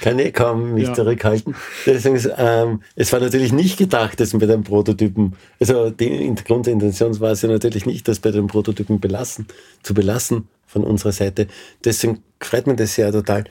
[0.00, 0.94] Kann ich kaum mich ja.
[0.94, 1.54] zurückhalten.
[1.86, 7.32] Deswegen, ähm, es war natürlich nicht gedacht, dass bei den Prototypen, also die Grundintention war
[7.32, 9.46] es ja natürlich nicht, das bei den Prototypen belassen,
[9.82, 11.46] zu belassen von unserer Seite.
[11.84, 13.44] Deswegen freut mich das ja total.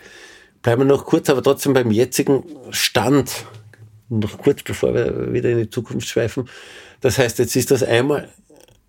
[0.61, 3.45] Bleiben wir noch kurz, aber trotzdem beim jetzigen Stand,
[4.09, 6.47] noch kurz bevor wir wieder in die Zukunft schweifen.
[6.99, 8.29] Das heißt, jetzt ist das einmal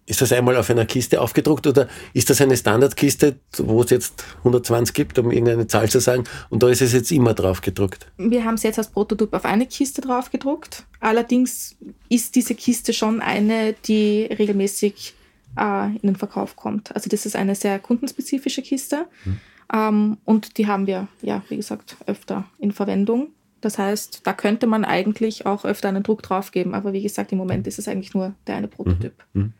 [0.07, 4.25] ist das einmal auf einer Kiste aufgedruckt oder ist das eine Standardkiste, wo es jetzt
[4.38, 8.07] 120 gibt, um irgendeine Zahl zu sagen, und da ist es jetzt immer drauf gedruckt?
[8.17, 10.85] Wir haben es jetzt als Prototyp auf eine Kiste drauf gedruckt.
[11.01, 11.77] Allerdings
[12.09, 15.15] ist diese Kiste schon eine, die regelmäßig
[15.57, 16.95] äh, in den Verkauf kommt.
[16.95, 19.07] Also das ist eine sehr kundenspezifische Kiste.
[19.25, 19.41] Hm.
[19.73, 23.29] Ähm, und die haben wir, ja, wie gesagt, öfter in Verwendung.
[23.61, 26.75] Das heißt, da könnte man eigentlich auch öfter einen Druck drauf geben.
[26.75, 29.15] Aber wie gesagt, im Moment ist es eigentlich nur der eine Prototyp.
[29.33, 29.53] Mhm.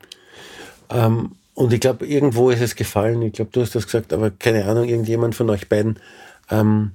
[0.93, 3.23] Ähm, und ich glaube, irgendwo ist es gefallen.
[3.23, 5.99] Ich glaube, du hast das gesagt, aber keine Ahnung, irgendjemand von euch beiden.
[6.51, 6.93] Ähm,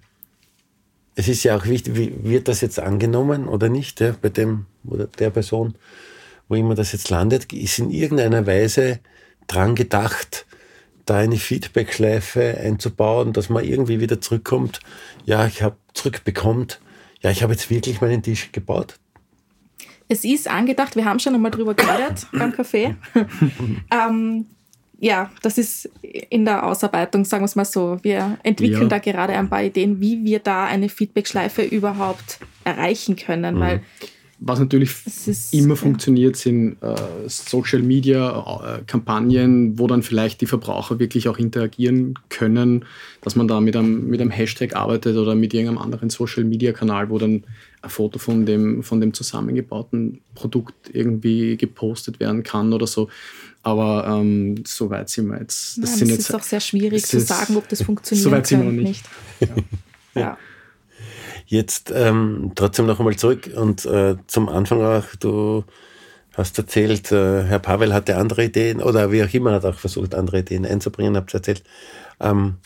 [1.15, 4.67] es ist ja auch wichtig, wie, wird das jetzt angenommen oder nicht, ja, bei dem
[4.85, 5.75] oder der Person,
[6.47, 8.99] wo immer das jetzt landet, ist in irgendeiner Weise
[9.47, 10.45] dran gedacht,
[11.05, 14.79] da eine Feedback-Schleife einzubauen, dass man irgendwie wieder zurückkommt.
[15.25, 16.79] Ja, ich habe zurückbekommt.
[17.21, 18.99] Ja, ich habe jetzt wirklich meinen Tisch gebaut.
[20.07, 22.95] Es ist angedacht, wir haben schon einmal drüber geredet beim Café.
[23.91, 24.45] ähm,
[24.99, 27.99] ja, das ist in der Ausarbeitung, sagen wir es mal so.
[28.01, 28.87] Wir entwickeln ja.
[28.87, 33.59] da gerade ein paar Ideen, wie wir da eine Feedback-Schleife überhaupt erreichen können, mhm.
[33.59, 33.81] weil
[34.39, 35.75] was natürlich ist, immer ja.
[35.75, 36.95] funktioniert, sind äh,
[37.27, 42.85] Social Media äh, Kampagnen, wo dann vielleicht die Verbraucher wirklich auch interagieren können,
[43.21, 46.71] dass man da mit einem, mit einem Hashtag arbeitet oder mit irgendeinem anderen Social Media
[46.71, 47.45] Kanal, wo dann
[47.81, 53.09] ein Foto von dem, von dem zusammengebauten Produkt irgendwie gepostet werden kann oder so.
[53.63, 55.77] Aber ähm, so weit sind wir jetzt.
[55.77, 58.23] Das, ja, das ist jetzt, auch sehr schwierig zu sagen, ob das funktioniert.
[58.23, 59.03] So weit sind wir noch nicht.
[59.39, 59.51] nicht.
[60.15, 60.21] ja.
[60.21, 60.37] ja.
[61.45, 65.63] Jetzt ähm, trotzdem noch einmal zurück und äh, zum Anfang auch, du
[66.33, 70.13] hast erzählt, äh, Herr Pavel hatte andere Ideen oder wie auch immer hat auch versucht,
[70.13, 71.63] andere Ideen einzubringen, habt ihr erzählt.
[72.19, 72.57] Ähm,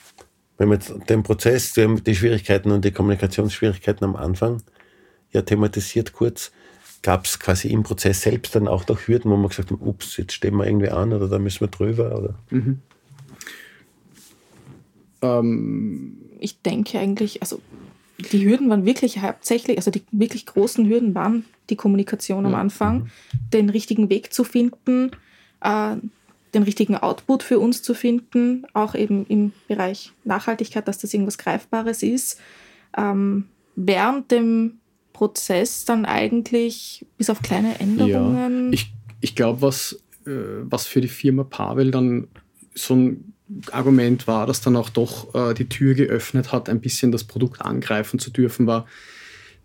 [0.57, 4.61] wenn man jetzt den Prozess, die Schwierigkeiten und die Kommunikationsschwierigkeiten am Anfang
[5.31, 6.51] ja thematisiert kurz,
[7.01, 10.17] gab es quasi im Prozess selbst dann auch noch Hürden, wo man gesagt hat, ups,
[10.17, 12.17] jetzt stehen wir irgendwie an oder da müssen wir drüber?
[12.17, 12.35] Oder?
[12.49, 12.79] Mhm.
[15.21, 17.61] Ähm, ich denke eigentlich, also
[18.31, 22.99] die Hürden waren wirklich hauptsächlich, also die wirklich großen Hürden waren die Kommunikation am Anfang,
[22.99, 23.09] mhm.
[23.53, 25.11] den richtigen Weg zu finden,
[25.61, 25.95] äh,
[26.53, 31.37] den richtigen Output für uns zu finden, auch eben im Bereich Nachhaltigkeit, dass das irgendwas
[31.37, 32.39] Greifbares ist.
[32.95, 34.80] Ähm, während dem
[35.13, 38.65] Prozess dann eigentlich bis auf kleine Änderungen.
[38.65, 40.31] Ja, ich ich glaube, was, äh,
[40.63, 42.27] was für die Firma Pavel dann
[42.73, 43.33] so ein
[43.71, 47.61] Argument war, das dann auch doch äh, die Tür geöffnet hat, ein bisschen das Produkt
[47.61, 48.87] angreifen zu dürfen, war,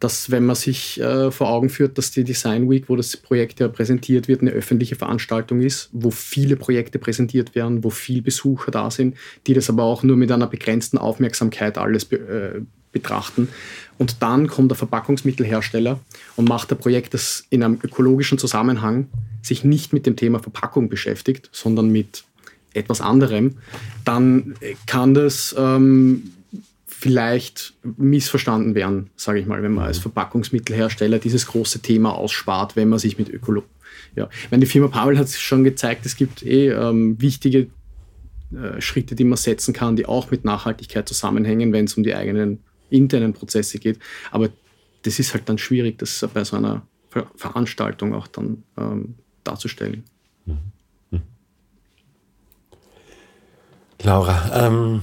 [0.01, 3.61] dass wenn man sich äh, vor Augen führt, dass die Design Week, wo das Projekt
[3.61, 8.71] ja präsentiert wird, eine öffentliche Veranstaltung ist, wo viele Projekte präsentiert werden, wo viele Besucher
[8.71, 12.61] da sind, die das aber auch nur mit einer begrenzten Aufmerksamkeit alles be äh,
[12.93, 13.49] betrachten.
[13.99, 15.99] Und dann kommt der Verpackungsmittelhersteller
[16.37, 19.09] und macht ein Projekt, das in einem ökologischen Zusammenhang
[19.43, 22.25] sich nicht mit dem Thema Verpackung beschäftigt, sondern mit
[22.75, 23.57] etwas anderem,
[24.05, 24.55] dann
[24.87, 26.31] kann das ähm,
[26.87, 32.89] vielleicht missverstanden werden, sage ich mal, wenn man als Verpackungsmittelhersteller dieses große Thema ausspart, wenn
[32.89, 33.67] man sich mit Ökologie.
[34.15, 37.69] Ja, meine, die Firma Pavel hat schon gezeigt, es gibt eh ähm, wichtige
[38.51, 42.15] äh, Schritte, die man setzen kann, die auch mit Nachhaltigkeit zusammenhängen, wenn es um die
[42.15, 43.99] eigenen internen Prozesse geht.
[44.31, 44.49] Aber
[45.03, 50.05] das ist halt dann schwierig, das bei so einer Ver Veranstaltung auch dann ähm, darzustellen.
[54.03, 55.03] Laura, ähm,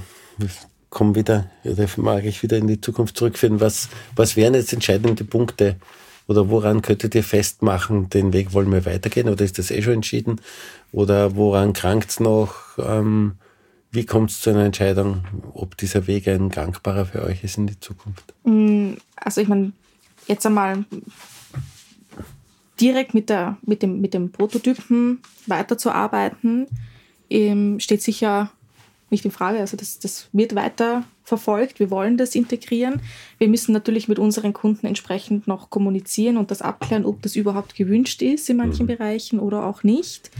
[0.90, 1.50] kommen wieder,
[1.96, 3.60] mag ich wieder in die Zukunft zurückführen.
[3.60, 5.76] Was, was wären jetzt entscheidende Punkte
[6.26, 9.94] oder woran könntet ihr festmachen, den Weg wollen wir weitergehen oder ist das eh schon
[9.94, 10.40] entschieden?
[10.92, 12.78] Oder woran krankt es noch?
[12.78, 13.34] Ähm,
[13.94, 17.66] wie kommt es zu einer Entscheidung, ob dieser Weg ein gangbarer für euch ist in
[17.66, 18.34] die Zukunft?
[18.44, 19.72] Mm, also ich meine,
[20.26, 20.84] jetzt einmal
[22.80, 26.66] direkt mit, der, mit, dem, mit dem Prototypen weiterzuarbeiten,
[27.30, 28.50] ähm, steht sicher
[29.10, 29.60] nicht in Frage.
[29.60, 31.78] Also das, das wird weiter verfolgt.
[31.78, 33.00] Wir wollen das integrieren.
[33.38, 37.74] Wir müssen natürlich mit unseren Kunden entsprechend noch kommunizieren und das abklären, ob das überhaupt
[37.74, 38.88] gewünscht ist in manchen mhm.
[38.88, 40.30] Bereichen oder auch nicht.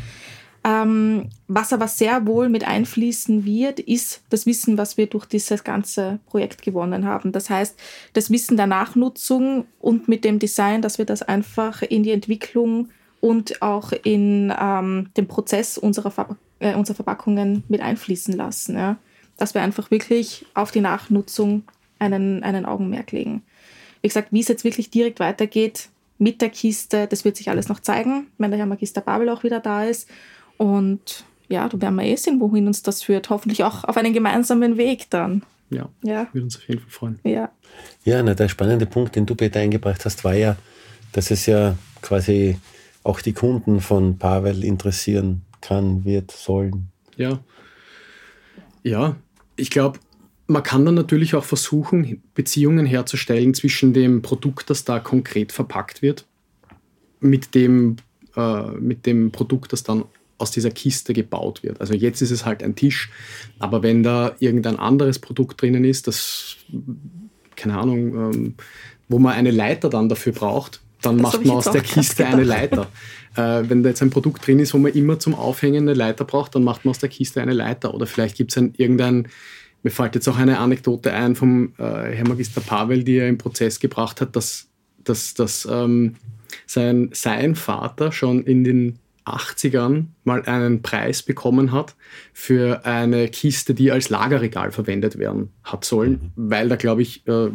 [0.67, 5.63] Ähm, was aber sehr wohl mit einfließen wird, ist das Wissen, was wir durch dieses
[5.63, 7.33] ganze Projekt gewonnen haben.
[7.33, 7.79] Das heißt,
[8.15, 12.89] das Wissen der Nachnutzung und mit dem Design, dass wir das einfach in die Entwicklung
[13.21, 18.77] und auch in ähm, den Prozess unserer, Ver äh, unserer Verpackungen mit einfließen lassen.
[18.77, 18.97] Ja?
[19.37, 21.65] Dass wir einfach wirklich auf die Nachnutzung
[21.99, 23.43] einen, einen Augenmerk legen.
[24.01, 27.69] Wie gesagt, wie es jetzt wirklich direkt weitergeht mit der Kiste, das wird sich alles
[27.69, 30.09] noch zeigen, wenn der Herr Magister Babel auch wieder da ist.
[30.57, 33.31] Und ja, da werden wir eh sehen, wohin uns das führt.
[33.31, 35.43] Hoffentlich auch auf einen gemeinsamen Weg dann.
[35.71, 36.29] Ja, ja.
[36.33, 37.19] würde uns auf jeden Fall freuen.
[37.25, 37.51] Ja,
[38.05, 40.57] ja na, der spannende Punkt, den du, Peter, eingebracht hast, war ja,
[41.13, 42.59] dass es ja quasi
[43.03, 46.89] auch die Kunden von Pavel interessieren kann, wird, sollen.
[47.17, 47.41] Ja.
[48.83, 49.17] Ja,
[49.57, 49.99] ich glaube,
[50.47, 56.03] man kann dann natürlich auch versuchen, Beziehungen herzustellen zwischen dem Produkt, das da konkret verpackt
[56.03, 56.27] wird,
[57.21, 57.97] mit dem,
[58.37, 60.05] äh, mit dem Produkt, das dann
[60.45, 61.81] aus dieser Kiste gebaut wird.
[61.81, 63.11] Also jetzt ist es halt ein Tisch,
[63.59, 66.57] aber wenn da irgendein anderes Produkt drinnen ist, das,
[67.57, 68.55] keine Ahnung, ähm,
[69.09, 72.45] wo man eine Leiter dann dafür braucht, dann das macht man aus der Kiste eine
[72.45, 72.89] Leiter.
[73.37, 76.25] Äh, wenn da jetzt ein Produkt drin ist, wo man immer zum Aufhängen eine Leiter
[76.25, 77.95] braucht, dann macht man aus der Kiste eine Leiter.
[77.95, 79.29] Oder vielleicht gibt es ein, irgendein,
[79.83, 83.39] mir fällt jetzt auch eine Anekdote ein vom äh, Herr Magister Pavel, die er im
[83.39, 84.69] Prozess gebracht hat, dass,
[85.03, 86.15] dass, dass ähm,
[86.67, 91.95] sein, sein Vater schon in den 80ern mal einen Preis bekommen hat
[92.33, 96.51] für eine Kiste, die als Lagerregal verwendet werden hat sollen, mhm.
[96.51, 97.51] weil da, glaube ich, äh,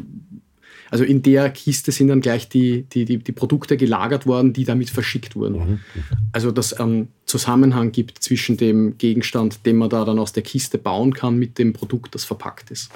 [0.91, 4.63] also in der Kiste sind dann gleich die, die, die, die Produkte gelagert worden, die
[4.63, 5.57] damit verschickt wurden.
[5.57, 5.79] Mhm.
[6.31, 10.43] Also dass es einen Zusammenhang gibt zwischen dem Gegenstand, den man da dann aus der
[10.43, 12.89] Kiste bauen kann, mit dem Produkt, das verpackt ist.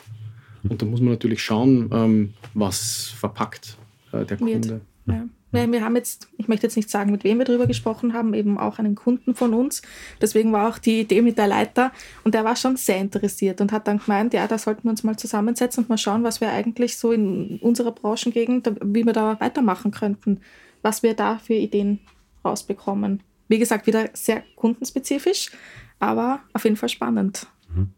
[0.68, 3.78] Und da muss man natürlich schauen, ähm, was verpackt
[4.12, 4.82] äh, der Kunde.
[5.06, 5.26] Ja.
[5.54, 8.58] Wir haben jetzt, ich möchte jetzt nicht sagen, mit wem wir darüber gesprochen haben, eben
[8.58, 9.84] auch einen Kunden von uns.
[10.20, 11.92] Deswegen war auch die Idee mit der Leiter
[12.24, 15.04] und der war schon sehr interessiert und hat dann gemeint, ja, da sollten wir uns
[15.04, 19.40] mal zusammensetzen und mal schauen, was wir eigentlich so in unserer Branchengegend, wie wir da
[19.40, 20.42] weitermachen könnten,
[20.82, 22.00] was wir da für Ideen
[22.44, 23.22] rausbekommen.
[23.48, 25.52] Wie gesagt, wieder sehr kundenspezifisch,
[26.00, 27.46] aber auf jeden Fall spannend.
[27.74, 27.90] Mhm.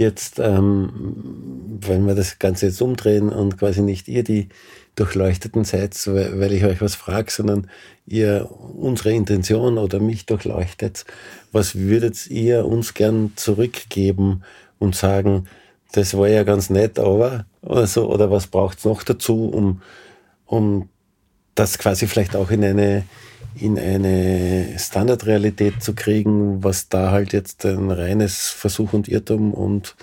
[0.00, 0.88] Jetzt, ähm,
[1.82, 4.48] wenn wir das Ganze jetzt umdrehen und quasi nicht ihr die
[4.94, 7.66] Durchleuchteten seid, weil ich euch was frage, sondern
[8.06, 11.04] ihr unsere Intention oder mich durchleuchtet,
[11.52, 14.42] was würdet ihr uns gern zurückgeben
[14.78, 15.44] und sagen,
[15.92, 19.82] das war ja ganz nett, aber oder so, oder was braucht es noch dazu, um,
[20.46, 20.88] um
[21.54, 23.04] das quasi vielleicht auch in eine
[23.54, 29.96] in eine Standardrealität zu kriegen, was da halt jetzt ein reines Versuch und Irrtum und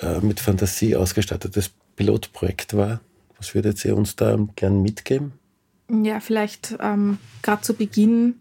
[0.00, 3.00] äh, mit Fantasie ausgestattetes Pilotprojekt war.
[3.38, 5.32] Was würdet ihr uns da gern mitgeben?
[5.90, 8.40] Ja, vielleicht ähm, gerade zu Beginn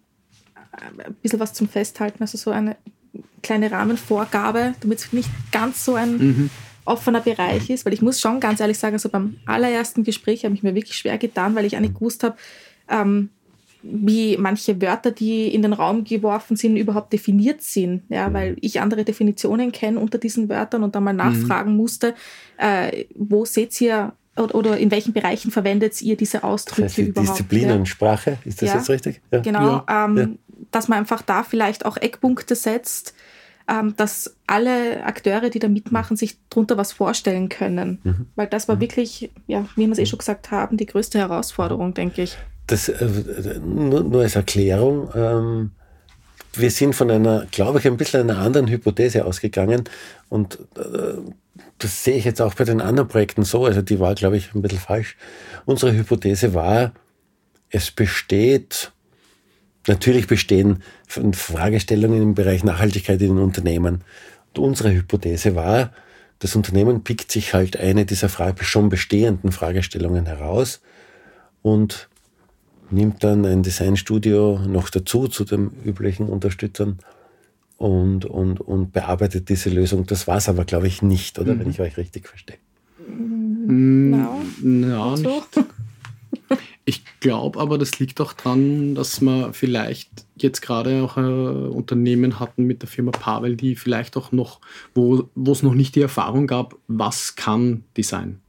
[0.72, 2.76] äh, ein bisschen was zum Festhalten, also so eine
[3.42, 6.50] kleine Rahmenvorgabe, damit es nicht ganz so ein mhm.
[6.86, 10.54] offener Bereich ist, weil ich muss schon ganz ehrlich sagen, also beim allerersten Gespräch habe
[10.54, 12.38] ich mir wirklich schwer getan, weil ich auch nicht gewusst habe,
[12.90, 13.30] ähm,
[13.82, 18.04] wie manche Wörter, die in den Raum geworfen sind, überhaupt definiert sind.
[18.10, 18.34] Ja, mhm.
[18.34, 21.18] weil ich andere Definitionen kenne unter diesen Wörtern und dann mal mhm.
[21.18, 21.78] nachfragen mhm.
[21.78, 22.14] musste,
[22.58, 26.98] äh, wo seht ihr oder, oder, in welchen Bereichen verwendet ihr diese Ausdrücke das heißt,
[26.98, 27.30] die überhaupt?
[27.30, 27.76] Disziplin ja.
[27.76, 28.76] und Sprache, ist das ja.
[28.76, 29.22] jetzt richtig?
[29.32, 29.40] Ja.
[29.40, 30.40] Genau, ähm,
[30.72, 33.14] dass man einfach da vielleicht auch Eckpunkte setzt,
[33.68, 38.00] ähm, dass alle Akteure, die da mitmachen, sich darunter was vorstellen können.
[38.04, 38.26] Mhm.
[38.36, 38.82] Weil das war mhm.
[38.82, 42.38] wirklich, ja, wie wir es eh schon gesagt haben, die größte Herausforderung, denke ich
[42.72, 45.10] das äh, nur, nur, als Erklärung.
[45.16, 45.72] Ähm,
[46.54, 49.84] wir sind von einer, glaube ich, ein bisschen einer anderen Hypothese ausgegangen
[50.30, 51.20] und äh,
[51.78, 54.54] das sehe ich jetzt auch bei den anderen Projekten so, also die war, glaube ich,
[54.54, 55.16] ein bisschen falsch.
[55.66, 56.94] Unsere Hypothese war,
[57.70, 58.92] es besteht,
[59.88, 64.04] natürlich bestehen Fragestellungen im Bereich Nachhaltigkeit in den Unternehmen
[64.54, 65.92] Und unsere Hypothese war,
[66.40, 68.30] das Unternehmen pickt sich halt eine dieser
[68.64, 70.82] schon bestehenden Fragestellungen heraus
[71.62, 72.09] und
[72.92, 77.00] nimmt dann ein Designstudio noch dazu, zu den üblichen Unterstützern
[77.78, 80.06] und, und, und bearbeitet diese Lösung.
[80.06, 81.56] Das war es aber, glaube ich, nicht, oder?
[81.56, 81.60] Mhm.
[81.60, 82.58] Wenn ich euch richtig verstehe.
[83.08, 84.42] No.
[84.64, 85.66] Ja, nicht.
[86.86, 92.40] Ich glaube aber, das liegt auch daran, dass wir vielleicht jetzt gerade auch ein Unternehmen
[92.40, 94.60] hatten mit der Firma Pavel, die vielleicht auch noch,
[94.96, 98.40] wo es noch nicht die Erfahrung gab, was kann Design.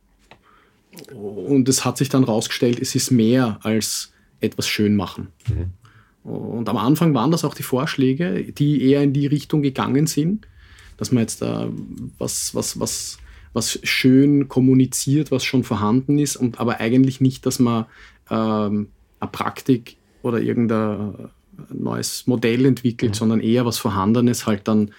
[1.13, 5.29] Und es hat sich dann rausgestellt, es ist mehr als etwas schön machen.
[5.49, 6.31] Mhm.
[6.31, 10.47] Und am Anfang waren das auch die Vorschläge, die eher in die Richtung gegangen sind,
[10.97, 11.69] dass man jetzt da
[12.19, 13.19] was, was, was,
[13.55, 17.87] was schön kommuniziert, was schon vorhanden ist, und aber eigentlich nicht, dass man
[18.31, 18.89] ähm,
[19.19, 21.31] eine Praktik oder irgendein
[21.73, 23.17] neues Modell entwickelt, mhm.
[23.17, 24.91] sondern eher was Vorhandenes halt dann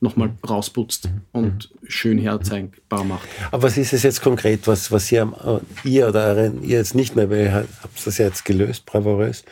[0.00, 1.20] nochmal rausputzt mhm.
[1.32, 1.88] und mhm.
[1.88, 3.28] schön herzeigbar macht.
[3.50, 6.94] Aber was ist es jetzt konkret, was, was ihr, äh, ihr oder euren, ihr jetzt
[6.94, 9.44] nicht mehr, weil ihr habt das ja jetzt gelöst, bravourös,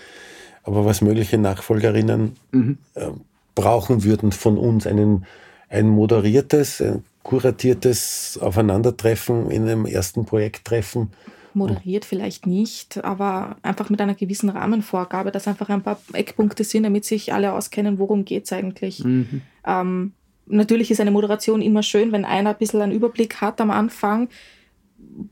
[0.62, 2.78] aber was mögliche Nachfolgerinnen mhm.
[2.94, 3.08] äh,
[3.54, 5.26] brauchen würden von uns, einen,
[5.68, 11.10] ein moderiertes, ein kuratiertes Aufeinandertreffen in einem ersten Projekttreffen,
[11.56, 16.82] moderiert vielleicht nicht, aber einfach mit einer gewissen Rahmenvorgabe, dass einfach ein paar Eckpunkte sind,
[16.82, 19.02] damit sich alle auskennen, worum geht es eigentlich.
[19.02, 19.40] Mhm.
[19.66, 20.12] Ähm,
[20.46, 24.28] natürlich ist eine Moderation immer schön, wenn einer ein bisschen einen Überblick hat am Anfang.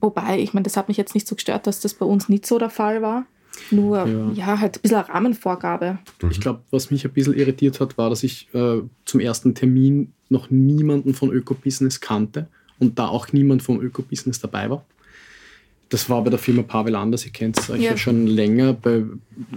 [0.00, 2.46] Wobei, ich meine, das hat mich jetzt nicht so gestört, dass das bei uns nicht
[2.46, 3.26] so der Fall war.
[3.70, 5.98] Nur, ja, ja halt ein bisschen eine Rahmenvorgabe.
[6.30, 10.12] Ich glaube, was mich ein bisschen irritiert hat, war, dass ich äh, zum ersten Termin
[10.28, 12.48] noch niemanden von Ökobusiness kannte
[12.78, 14.84] und da auch niemand vom Ökobusiness dabei war.
[15.89, 17.91] Das war bei der Firma Pavel anders, ihr kennt es euch ja.
[17.93, 17.97] ja.
[17.97, 18.72] schon länger.
[18.72, 19.05] Bei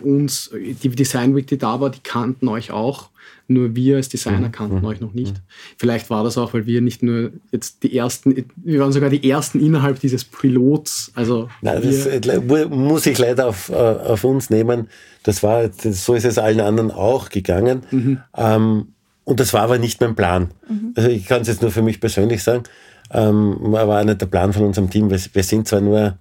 [0.02, 3.10] uns, die Design Week, die da war, die kannten euch auch.
[3.50, 4.52] Nur wir als Designer mhm.
[4.52, 4.86] kannten mhm.
[4.86, 5.36] euch noch nicht.
[5.36, 5.42] Mhm.
[5.78, 9.30] Vielleicht war das auch, weil wir nicht nur jetzt die ersten, wir waren sogar die
[9.30, 11.12] ersten innerhalb dieses Pilots.
[11.16, 14.90] Also Nein, das muss ich leider auf, äh, auf uns nehmen.
[15.24, 17.84] Das war, das, so ist es allen anderen auch gegangen.
[17.92, 18.20] Mhm.
[18.36, 18.88] Ähm,
[19.24, 20.52] und das war aber nicht mein Plan.
[20.68, 20.94] Mhm.
[20.96, 22.64] Also ich kann es jetzt nur für mich persönlich sagen.
[23.12, 25.10] Ähm, war auch nicht der Plan von unserem Team.
[25.10, 26.18] Wir, wir sind zwar nur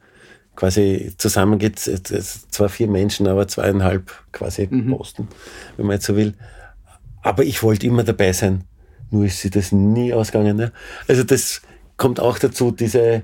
[0.57, 4.97] quasi zusammen geht zwar vier Menschen, aber zweieinhalb quasi mhm.
[4.97, 5.29] Posten,
[5.77, 6.35] wenn man jetzt so will.
[7.23, 8.65] Aber ich wollte immer dabei sein.
[9.11, 10.59] Nur ist sie das nie ausgegangen.
[10.59, 10.71] Ja?
[11.07, 11.63] Also das
[11.97, 13.23] kommt auch dazu, diese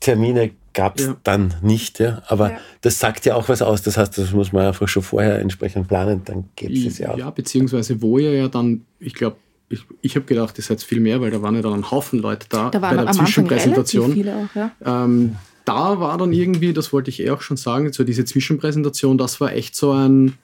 [0.00, 1.16] Termine gab es ja.
[1.24, 1.98] dann nicht.
[1.98, 2.22] Ja?
[2.26, 2.58] Aber ja.
[2.82, 3.82] das sagt ja auch was aus.
[3.82, 7.18] Das heißt, das muss man einfach schon vorher entsprechend planen, dann gibt es ja auch.
[7.18, 9.36] Ja, beziehungsweise wo ihr ja dann, ich glaube,
[9.74, 12.18] ich, ich habe gedacht, ihr seid viel mehr, weil da waren ja dann ein Haufen
[12.18, 14.12] Leute da, da bei der Zwischenpräsentation.
[14.12, 14.70] Viele auch, ja.
[14.84, 19.18] ähm, da war dann irgendwie, das wollte ich eh auch schon sagen, so diese Zwischenpräsentation,
[19.18, 20.34] das war echt so ein,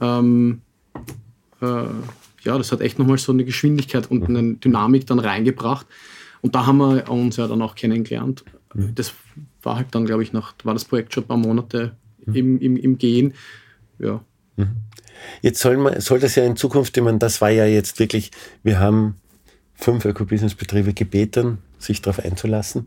[0.00, 0.62] ähm,
[1.60, 1.66] äh,
[2.44, 5.86] ja, das hat echt nochmal so eine Geschwindigkeit und eine Dynamik dann reingebracht.
[6.42, 8.44] Und da haben wir uns ja dann auch kennengelernt.
[8.74, 8.94] Mhm.
[8.94, 9.14] Das
[9.62, 12.34] war halt dann, glaube ich, noch, war das Projekt schon ein paar Monate mhm.
[12.34, 13.32] im, im, im Gehen.
[13.98, 14.20] Ja.
[14.56, 14.68] Mhm.
[15.42, 18.30] Jetzt soll, man, soll das ja in Zukunft, ich meine, das war ja jetzt wirklich,
[18.62, 19.20] wir haben
[19.74, 22.86] fünf Ökobusiness-Betriebe gebeten, sich darauf einzulassen.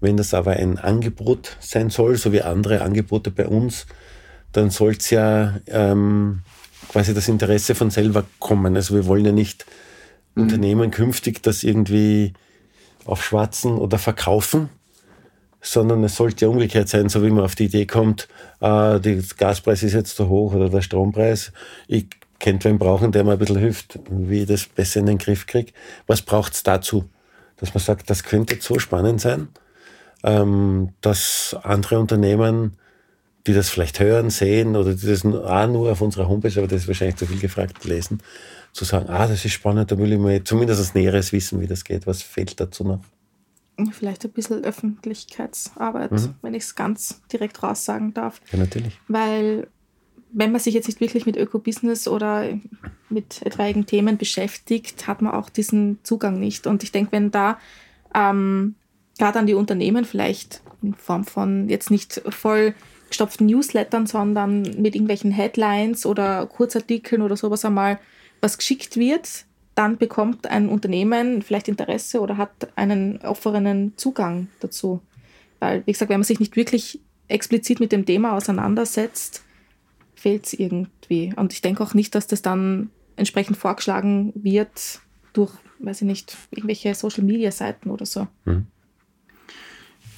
[0.00, 3.86] Wenn das aber ein Angebot sein soll, so wie andere Angebote bei uns,
[4.52, 6.40] dann soll es ja ähm,
[6.88, 8.76] quasi das Interesse von selber kommen.
[8.76, 9.66] Also wir wollen ja nicht
[10.34, 10.44] mhm.
[10.44, 12.32] Unternehmen künftig das irgendwie
[13.04, 14.68] aufschwatzen oder verkaufen,
[15.60, 18.28] sondern es sollte ja umgekehrt sein, so wie man auf die Idee kommt,
[18.60, 21.52] äh, der Gaspreis ist jetzt zu hoch oder der Strompreis.
[21.88, 22.06] Ich
[22.38, 25.46] könnte wen brauchen, der mir ein bisschen hilft, wie ich das besser in den Griff
[25.46, 25.72] kriege.
[26.06, 27.04] Was braucht es dazu?
[27.58, 29.48] Dass man sagt, das könnte so spannend sein
[30.22, 32.76] ähm, dass andere Unternehmen,
[33.46, 36.82] die das vielleicht hören, sehen oder die das auch nur auf unserer Homepage, aber das
[36.82, 38.20] ist wahrscheinlich zu viel gefragt, lesen,
[38.72, 41.66] zu sagen, ah, das ist spannend, da will ich mal zumindest das Näheres wissen, wie
[41.66, 42.06] das geht.
[42.06, 43.00] Was fehlt dazu noch?
[43.86, 46.34] Vielleicht ein bisschen Öffentlichkeitsarbeit, mhm.
[46.42, 48.40] wenn ich es ganz direkt raussagen darf.
[48.52, 48.98] Ja, natürlich.
[49.08, 49.68] Weil
[50.32, 52.48] wenn man sich jetzt nicht wirklich mit Ökobusiness oder
[53.08, 56.66] mit etwaigen Themen beschäftigt, hat man auch diesen Zugang nicht.
[56.66, 57.58] Und ich denke, wenn da
[58.14, 58.76] ähm,
[59.18, 62.74] gerade an die Unternehmen vielleicht in Form von jetzt nicht voll
[63.08, 67.98] gestopften Newslettern, sondern mit irgendwelchen Headlines oder Kurzartikeln oder sowas einmal
[68.40, 75.00] was geschickt wird, dann bekommt ein Unternehmen vielleicht Interesse oder hat einen offenen Zugang dazu.
[75.58, 79.42] Weil, wie gesagt, wenn man sich nicht wirklich explizit mit dem Thema auseinandersetzt,
[80.14, 81.32] fehlt es irgendwie.
[81.36, 85.00] Und ich denke auch nicht, dass das dann entsprechend vorgeschlagen wird
[85.32, 88.26] durch, weiß ich nicht, irgendwelche Social-Media-Seiten oder so.
[88.44, 88.66] Mhm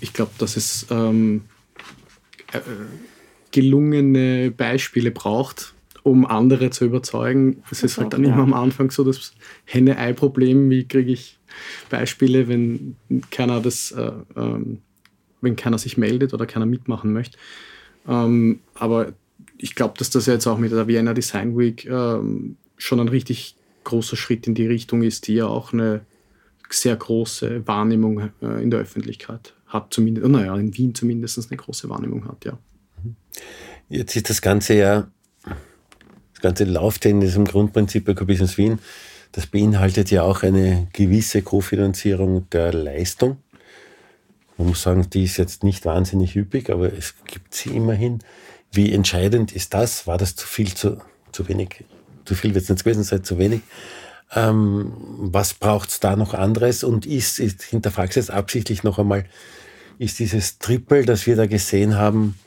[0.02, 1.42] ich glaube, dass es ähm,
[2.52, 2.60] äh,
[3.52, 7.62] gelungene Beispiele braucht, um andere zu überzeugen.
[7.70, 8.32] Es ist halt dann ja.
[8.32, 9.32] immer am Anfang so das
[9.64, 11.38] Henne-Ei-Problem, wie kriege ich
[11.90, 12.96] Beispiele, wenn
[13.30, 14.78] keiner das, äh, ähm,
[15.40, 17.38] wenn keiner sich meldet oder keiner mitmachen möchte.
[18.08, 19.12] Ähm, aber
[19.58, 23.56] ich glaube, dass das jetzt auch mit der Vienna Design Week ähm, schon ein richtig
[23.84, 26.00] großer Schritt in die Richtung ist, die ja auch eine
[26.68, 31.88] sehr große Wahrnehmung äh, in der Öffentlichkeit hat, zumindest, naja, in Wien zumindest eine große
[31.88, 32.58] Wahrnehmung hat, ja.
[33.88, 35.08] Jetzt ist das Ganze ja, das
[36.42, 36.64] Ganze
[37.08, 38.78] in diesem Grundprinzip bei Business Wien.
[39.32, 43.38] Das beinhaltet ja auch eine gewisse Kofinanzierung der Leistung.
[44.58, 48.18] Man muss sagen, die ist jetzt nicht wahnsinnig üppig, aber es gibt sie immerhin.
[48.70, 50.06] Wie entscheidend ist das?
[50.06, 51.00] War das zu viel, zu,
[51.32, 51.84] zu wenig?
[52.24, 53.62] Zu viel wird es nicht gewesen sein, zu wenig.
[54.34, 56.84] Ähm, was braucht es da noch anderes?
[56.84, 59.24] Und ist, ist hinterfragst jetzt absichtlich noch einmal,
[59.98, 62.38] ist dieses Triple, das wir da gesehen haben,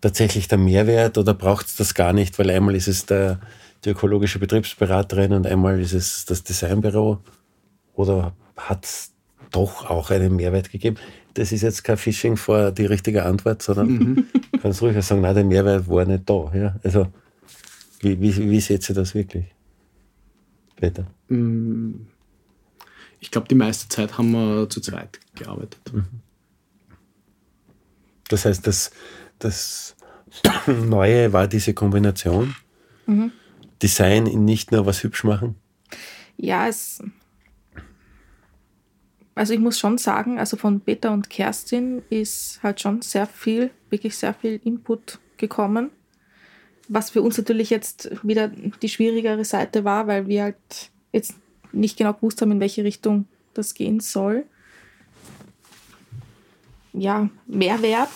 [0.00, 2.38] tatsächlich der Mehrwert oder braucht es das gar nicht?
[2.38, 3.40] Weil einmal ist es der,
[3.84, 7.18] die ökologische Betriebsberaterin und einmal ist es das Designbüro
[7.94, 9.12] oder hat es
[9.50, 10.96] doch auch einen Mehrwert gegeben?
[11.34, 14.26] Das ist jetzt kein Phishing vor die richtige Antwort, sondern mhm.
[14.62, 16.50] kannst ruhig sagen, nein, der Mehrwert war nicht da.
[16.54, 16.76] Ja?
[16.82, 17.06] Also,
[18.00, 19.46] wie, wie, wie seht ihr das wirklich?
[20.76, 21.06] Peter?
[21.28, 22.06] Mm.
[23.20, 25.80] Ich glaube, die meiste Zeit haben wir zu zweit gearbeitet.
[25.92, 26.06] Mhm.
[28.28, 28.92] Das heißt, das,
[29.38, 29.96] das
[30.66, 32.54] Neue war diese Kombination.
[33.06, 33.32] Mhm.
[33.82, 35.56] Design in nicht nur was hübsch machen.
[36.36, 37.02] Ja, es.
[39.34, 43.70] Also ich muss schon sagen, also von Peter und Kerstin ist halt schon sehr viel,
[43.88, 45.90] wirklich sehr viel Input gekommen.
[46.88, 51.34] Was für uns natürlich jetzt wieder die schwierigere Seite war, weil wir halt jetzt
[51.70, 54.44] nicht genau gewusst haben, in welche Richtung das gehen soll.
[56.92, 58.08] Ja, Mehrwert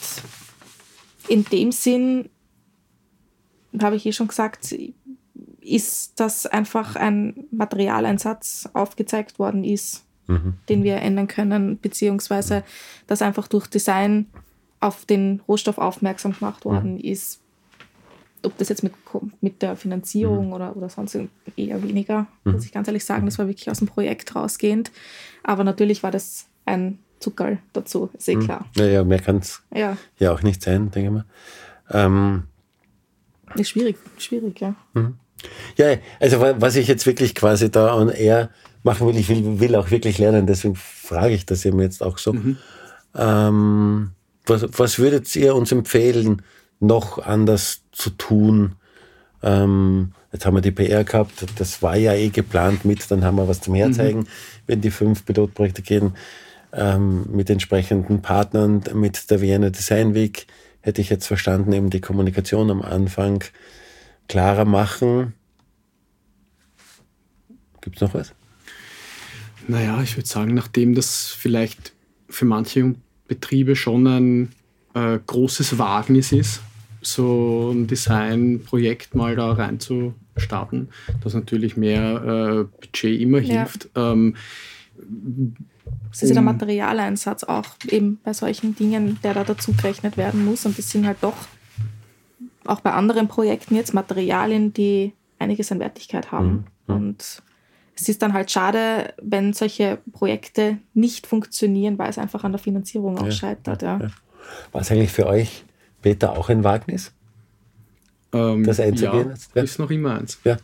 [1.28, 2.28] in dem Sinn,
[3.80, 4.74] habe ich eh schon gesagt,
[5.60, 10.54] ist, dass einfach ein Materialeinsatz aufgezeigt worden ist, mhm.
[10.68, 12.64] den wir ändern können, beziehungsweise
[13.06, 14.26] dass einfach durch Design
[14.80, 17.00] auf den Rohstoff aufmerksam gemacht worden mhm.
[17.00, 17.40] ist,
[18.44, 18.92] ob das jetzt mit,
[19.40, 20.52] mit der Finanzierung mhm.
[20.52, 21.16] oder, oder sonst
[21.56, 22.52] eher weniger, mhm.
[22.52, 24.90] muss ich ganz ehrlich sagen, das war wirklich aus dem Projekt rausgehend.
[25.44, 28.44] Aber natürlich war das ein Zuckerl dazu, ist eh mhm.
[28.44, 28.66] klar.
[28.76, 29.96] Naja, mehr kann es ja.
[30.18, 31.24] ja auch nicht sein, denke ich mal.
[31.90, 32.44] Ähm,
[33.56, 34.74] ist schwierig, schwierig, ja.
[34.94, 35.16] Mhm.
[35.76, 38.50] Ja, also was ich jetzt wirklich quasi da on air
[38.82, 42.18] machen will, ich will, will auch wirklich lernen, deswegen frage ich das eben jetzt auch
[42.18, 42.32] so.
[42.32, 42.58] Mhm.
[43.16, 44.10] Ähm,
[44.46, 46.42] was, was würdet ihr uns empfehlen,
[46.80, 48.74] noch anders zu tun?
[49.42, 53.36] Ähm, jetzt haben wir die PR gehabt, das war ja eh geplant mit, dann haben
[53.36, 54.26] wir was zum Herzeigen, mhm.
[54.66, 56.14] wenn die fünf Pilotprojekte gehen,
[56.72, 60.46] ähm, mit entsprechenden Partnern, mit der Vienna Design Week,
[60.80, 63.44] hätte ich jetzt verstanden, eben die Kommunikation am Anfang
[64.28, 65.34] klarer machen.
[67.80, 68.32] Gibt es noch was?
[69.68, 71.92] Naja, ich würde sagen, nachdem das vielleicht
[72.28, 72.94] für manche
[73.28, 74.52] Betriebe schon ein
[74.94, 76.60] äh, großes Wagnis ist,
[77.00, 80.88] so ein Designprojekt mal da rein zu starten,
[81.22, 83.58] das natürlich mehr äh, Budget immer ja.
[83.60, 83.88] hilft.
[83.94, 84.36] Ähm,
[86.12, 90.44] es ist ja der Materialeinsatz auch eben bei solchen Dingen, der da dazu gerechnet werden
[90.44, 90.66] muss.
[90.66, 91.36] Und das sind halt doch
[92.64, 96.66] auch bei anderen Projekten jetzt Materialien, die einiges an Wertigkeit haben.
[96.86, 96.94] Mhm.
[96.94, 97.42] Und
[97.96, 102.58] es ist dann halt schade, wenn solche Projekte nicht funktionieren, weil es einfach an der
[102.58, 103.82] Finanzierung auch ja, scheitert.
[103.82, 103.98] Ja.
[103.98, 104.10] Ja.
[104.72, 105.64] War es eigentlich für euch,
[106.02, 107.12] Peter, auch ein Wagnis?
[108.32, 109.34] Ähm, das einzugehen?
[109.54, 110.38] Ja, ist noch immer eins.
[110.44, 110.56] Ja.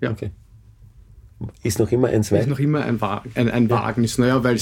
[0.00, 0.10] ja.
[0.10, 0.30] Okay.
[1.62, 2.42] Ist noch immer ein Zweig?
[2.42, 4.58] Ist noch immer ein, Wa ein, ein Wagnis, naja, weil,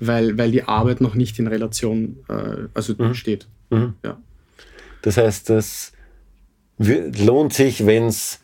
[0.00, 3.14] weil die Arbeit noch nicht in Relation äh, also mhm.
[3.14, 3.48] steht.
[3.70, 3.94] Mhm.
[4.04, 4.18] Ja.
[5.02, 5.92] Das heißt, das
[6.78, 8.40] lohnt sich, wenn es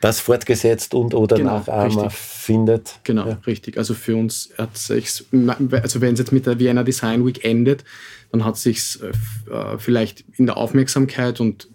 [0.00, 3.00] das fortgesetzt und oder genau, Nachahmer findet.
[3.04, 3.38] Genau, ja.
[3.46, 3.78] richtig.
[3.78, 7.84] Also für uns hat sich also wenn es jetzt mit der Vienna Design Week endet,
[8.30, 11.68] dann hat sich äh, vielleicht in der Aufmerksamkeit und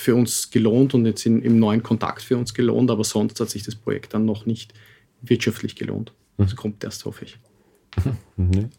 [0.00, 3.50] für uns gelohnt und jetzt in, im neuen Kontakt für uns gelohnt, aber sonst hat
[3.50, 4.72] sich das Projekt dann noch nicht
[5.20, 6.12] wirtschaftlich gelohnt.
[6.36, 6.44] Mhm.
[6.44, 7.38] Das kommt erst, hoffe ich.
[8.36, 8.70] Mhm.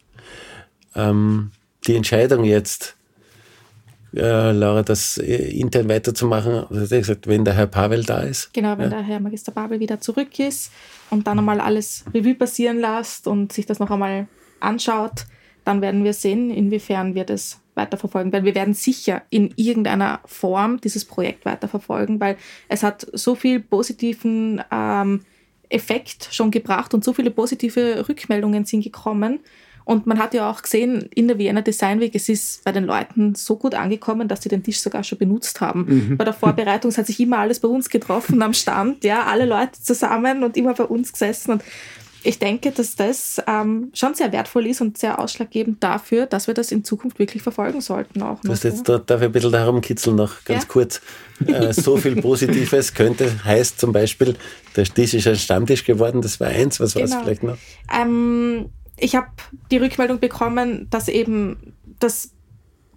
[0.96, 1.52] Ähm,
[1.86, 2.98] die Entscheidung jetzt,
[4.16, 8.52] äh, Laura, das äh, intern weiterzumachen, also du gesagt, wenn der Herr Pavel da ist?
[8.54, 8.98] Genau, wenn ja.
[8.98, 10.72] der Herr Magister Pavel wieder zurück ist
[11.12, 14.28] und dann einmal alles Revue passieren lässt und sich das noch einmal
[14.60, 15.28] anschaut,
[15.64, 20.80] dann werden wir sehen, inwiefern wir das weiterverfolgen, weil wir werden sicher in irgendeiner Form
[20.82, 25.22] dieses Projekt weiterverfolgen, weil es hat so viel positiven ähm,
[25.70, 29.40] Effekt schon gebracht und so viele positive Rückmeldungen sind gekommen.
[29.84, 32.86] Und man hat ja auch gesehen in der Vienna Design Week, es ist bei den
[32.86, 35.86] Leuten so gut angekommen, dass sie den Tisch sogar schon benutzt haben.
[35.88, 36.18] Mhm.
[36.18, 39.82] Bei der Vorbereitung hat sich immer alles bei uns getroffen am Stand, ja, alle Leute
[39.82, 41.54] zusammen und immer bei uns gesessen.
[41.54, 41.64] Und
[42.24, 46.54] ich denke, dass das ähm, schon sehr wertvoll ist und sehr ausschlaggebend dafür, dass wir
[46.54, 48.22] das in Zukunft wirklich verfolgen sollten.
[48.22, 50.70] Auch du hast jetzt da, darf ich ein bisschen darum kitzeln noch ganz ja.
[50.70, 51.02] kurz.
[51.46, 54.36] Äh, so viel Positives könnte, heißt zum Beispiel,
[54.76, 57.10] der Tisch ist ein Stammtisch geworden, das war eins, was genau.
[57.10, 57.58] war es vielleicht noch?
[57.92, 59.28] Ähm, ich habe
[59.72, 62.32] die Rückmeldung bekommen, dass eben das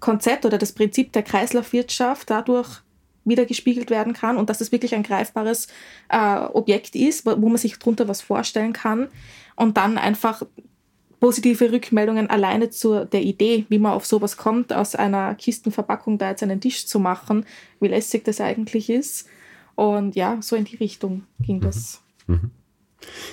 [0.00, 2.83] Konzept oder das Prinzip der Kreislaufwirtschaft dadurch
[3.24, 5.68] wieder gespiegelt werden kann und dass es wirklich ein greifbares
[6.08, 9.08] äh, Objekt ist, wo, wo man sich darunter was vorstellen kann
[9.56, 10.42] und dann einfach
[11.20, 16.28] positive Rückmeldungen alleine zu der Idee, wie man auf sowas kommt, aus einer Kistenverpackung da
[16.28, 17.46] jetzt einen Tisch zu machen,
[17.80, 19.26] wie lässig das eigentlich ist.
[19.74, 22.02] Und ja, so in die Richtung ging das.
[22.26, 22.34] Mhm.
[22.34, 22.50] mhm.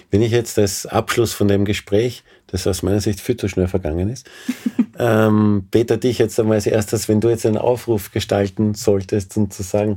[0.10, 3.68] Wenn ich jetzt als Abschluss von dem Gespräch, das aus meiner Sicht viel zu schnell
[3.68, 4.30] vergangen ist,
[5.00, 9.54] ähm, Peter, dich jetzt einmal als erstes, wenn du jetzt einen Aufruf gestalten solltest und
[9.54, 9.96] zu sagen,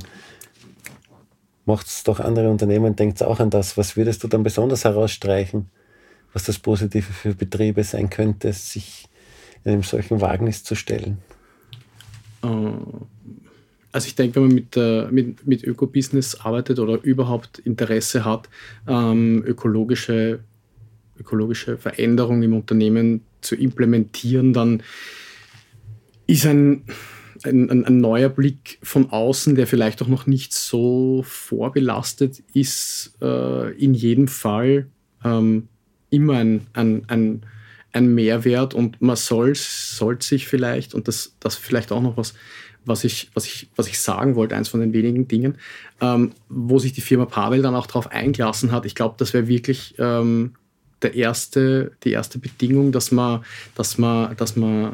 [1.65, 5.69] macht es doch andere Unternehmen, denkt auch an das, was würdest du dann besonders herausstreichen,
[6.33, 9.07] was das Positive für Betriebe sein könnte, sich
[9.63, 11.17] in einem solchen Wagnis zu stellen?
[12.43, 13.07] Uh
[13.95, 18.49] also ich denke, wenn man mit, äh, mit, mit Ökobusiness arbeitet oder überhaupt Interesse hat,
[18.89, 20.41] ähm, ökologische,
[21.19, 24.83] ökologische Veränderungen im Unternehmen zu implementieren, dann
[26.27, 26.83] ist ein,
[27.43, 33.13] ein, ein, ein, neuer Blick von außen, der vielleicht auch noch nicht so vorbelastet ist,
[33.21, 34.87] äh, in jedem Fall
[35.23, 35.67] ähm,
[36.09, 37.41] immer ein, ein, ein,
[37.93, 42.33] ein Mehrwert und man soll, soll sich vielleicht, und das, das vielleicht auch noch was,
[42.85, 45.57] was ich, was ich, was ich sagen wollte, eins von den wenigen Dingen,
[46.01, 48.85] ähm, wo sich die Firma Pavel dann auch darauf eingelassen hat.
[48.85, 50.53] Ich glaube, das wäre wirklich ähm,
[51.05, 53.45] der erste, die erste Bedingung, dass man,
[53.75, 54.91] dass man, dass man äh,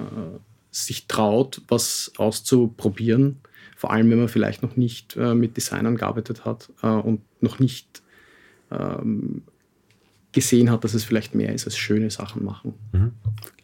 [0.72, 3.40] sich traut, was auszuprobieren.
[3.78, 7.60] Vor allem, wenn man vielleicht noch nicht äh, mit Designern gearbeitet hat äh, und noch
[7.60, 8.04] nicht
[8.72, 9.44] ähm,
[10.34, 12.74] gesehen hat, dass es vielleicht mehr ist als schöne Sachen machen.
[12.92, 13.12] Mhm.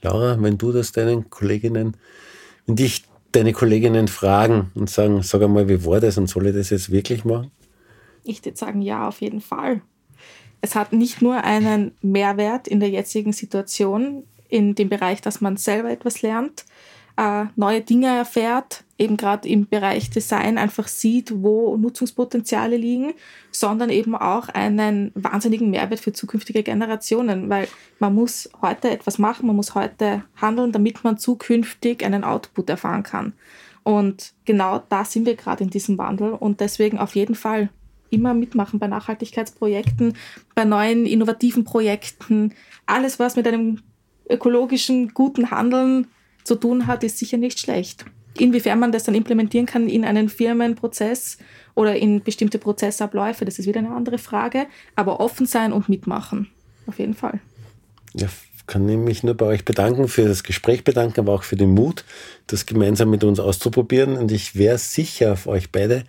[0.01, 1.97] Laura, wenn du das deinen Kolleginnen,
[2.65, 6.55] wenn dich deine Kolleginnen fragen und sagen, sag einmal, wie war das und soll ich
[6.55, 7.51] das jetzt wirklich machen?
[8.23, 9.81] Ich würde sagen, ja, auf jeden Fall.
[10.61, 15.57] Es hat nicht nur einen Mehrwert in der jetzigen Situation, in dem Bereich, dass man
[15.57, 16.65] selber etwas lernt,
[17.17, 23.13] äh, neue Dinge erfährt, eben gerade im Bereich Design einfach sieht, wo Nutzungspotenziale liegen,
[23.51, 27.67] sondern eben auch einen wahnsinnigen Mehrwert für zukünftige Generationen, weil
[27.99, 33.03] man muss heute etwas machen, man muss heute handeln, damit man zukünftig einen Output erfahren
[33.03, 33.33] kann.
[33.83, 37.69] Und genau da sind wir gerade in diesem Wandel und deswegen auf jeden Fall
[38.09, 40.13] immer mitmachen bei Nachhaltigkeitsprojekten,
[40.55, 42.53] bei neuen innovativen Projekten,
[42.85, 43.79] alles was mit einem
[44.29, 46.07] ökologischen guten Handeln
[46.43, 48.05] zu tun hat, ist sicher nicht schlecht.
[48.37, 51.37] Inwiefern man das dann implementieren kann in einen Firmenprozess
[51.75, 54.67] oder in bestimmte Prozessabläufe, das ist wieder eine andere Frage.
[54.95, 56.49] Aber offen sein und mitmachen,
[56.85, 57.39] auf jeden Fall.
[58.13, 58.27] Ja,
[58.67, 61.71] kann ich mich nur bei euch bedanken, für das Gespräch bedanken, aber auch für den
[61.71, 62.03] Mut,
[62.47, 64.17] das gemeinsam mit uns auszuprobieren.
[64.17, 66.03] Und ich werde sicher auf euch beide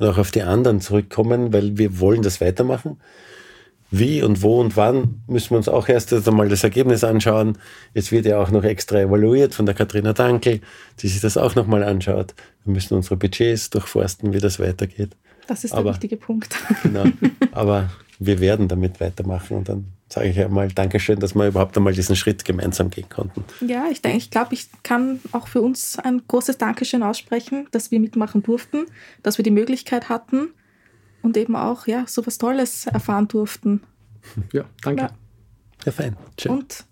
[0.00, 2.98] und auch auf die anderen zurückkommen, weil wir wollen das weitermachen.
[3.90, 7.58] Wie und wo und wann müssen wir uns auch erst einmal das Ergebnis anschauen.
[7.92, 10.60] Es wird ja auch noch extra evaluiert von der Katharina Dankel,
[11.00, 12.34] die sich das auch nochmal anschaut.
[12.64, 15.10] Wir müssen unsere Budgets durchforsten, wie das weitergeht.
[15.48, 16.56] Das ist der aber, wichtige Punkt.
[16.82, 17.04] Genau.
[17.52, 17.90] Aber
[18.20, 22.16] wir werden damit weitermachen und dann sage ich einmal Dankeschön, dass wir überhaupt einmal diesen
[22.16, 23.44] Schritt gemeinsam gehen konnten.
[23.66, 27.90] Ja, ich denke, ich glaube, ich kann auch für uns ein großes Dankeschön aussprechen, dass
[27.90, 28.86] wir mitmachen durften,
[29.22, 30.50] dass wir die Möglichkeit hatten
[31.22, 33.80] und eben auch ja, so was Tolles erfahren durften.
[34.52, 35.04] Ja, danke.
[35.04, 35.10] Ja,
[35.86, 36.14] ja fein.
[36.38, 36.52] Schön.
[36.52, 36.84] Und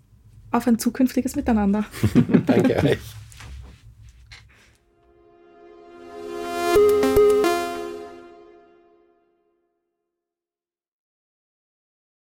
[0.49, 1.85] auf ein zukünftiges Miteinander.
[2.47, 2.97] danke euch.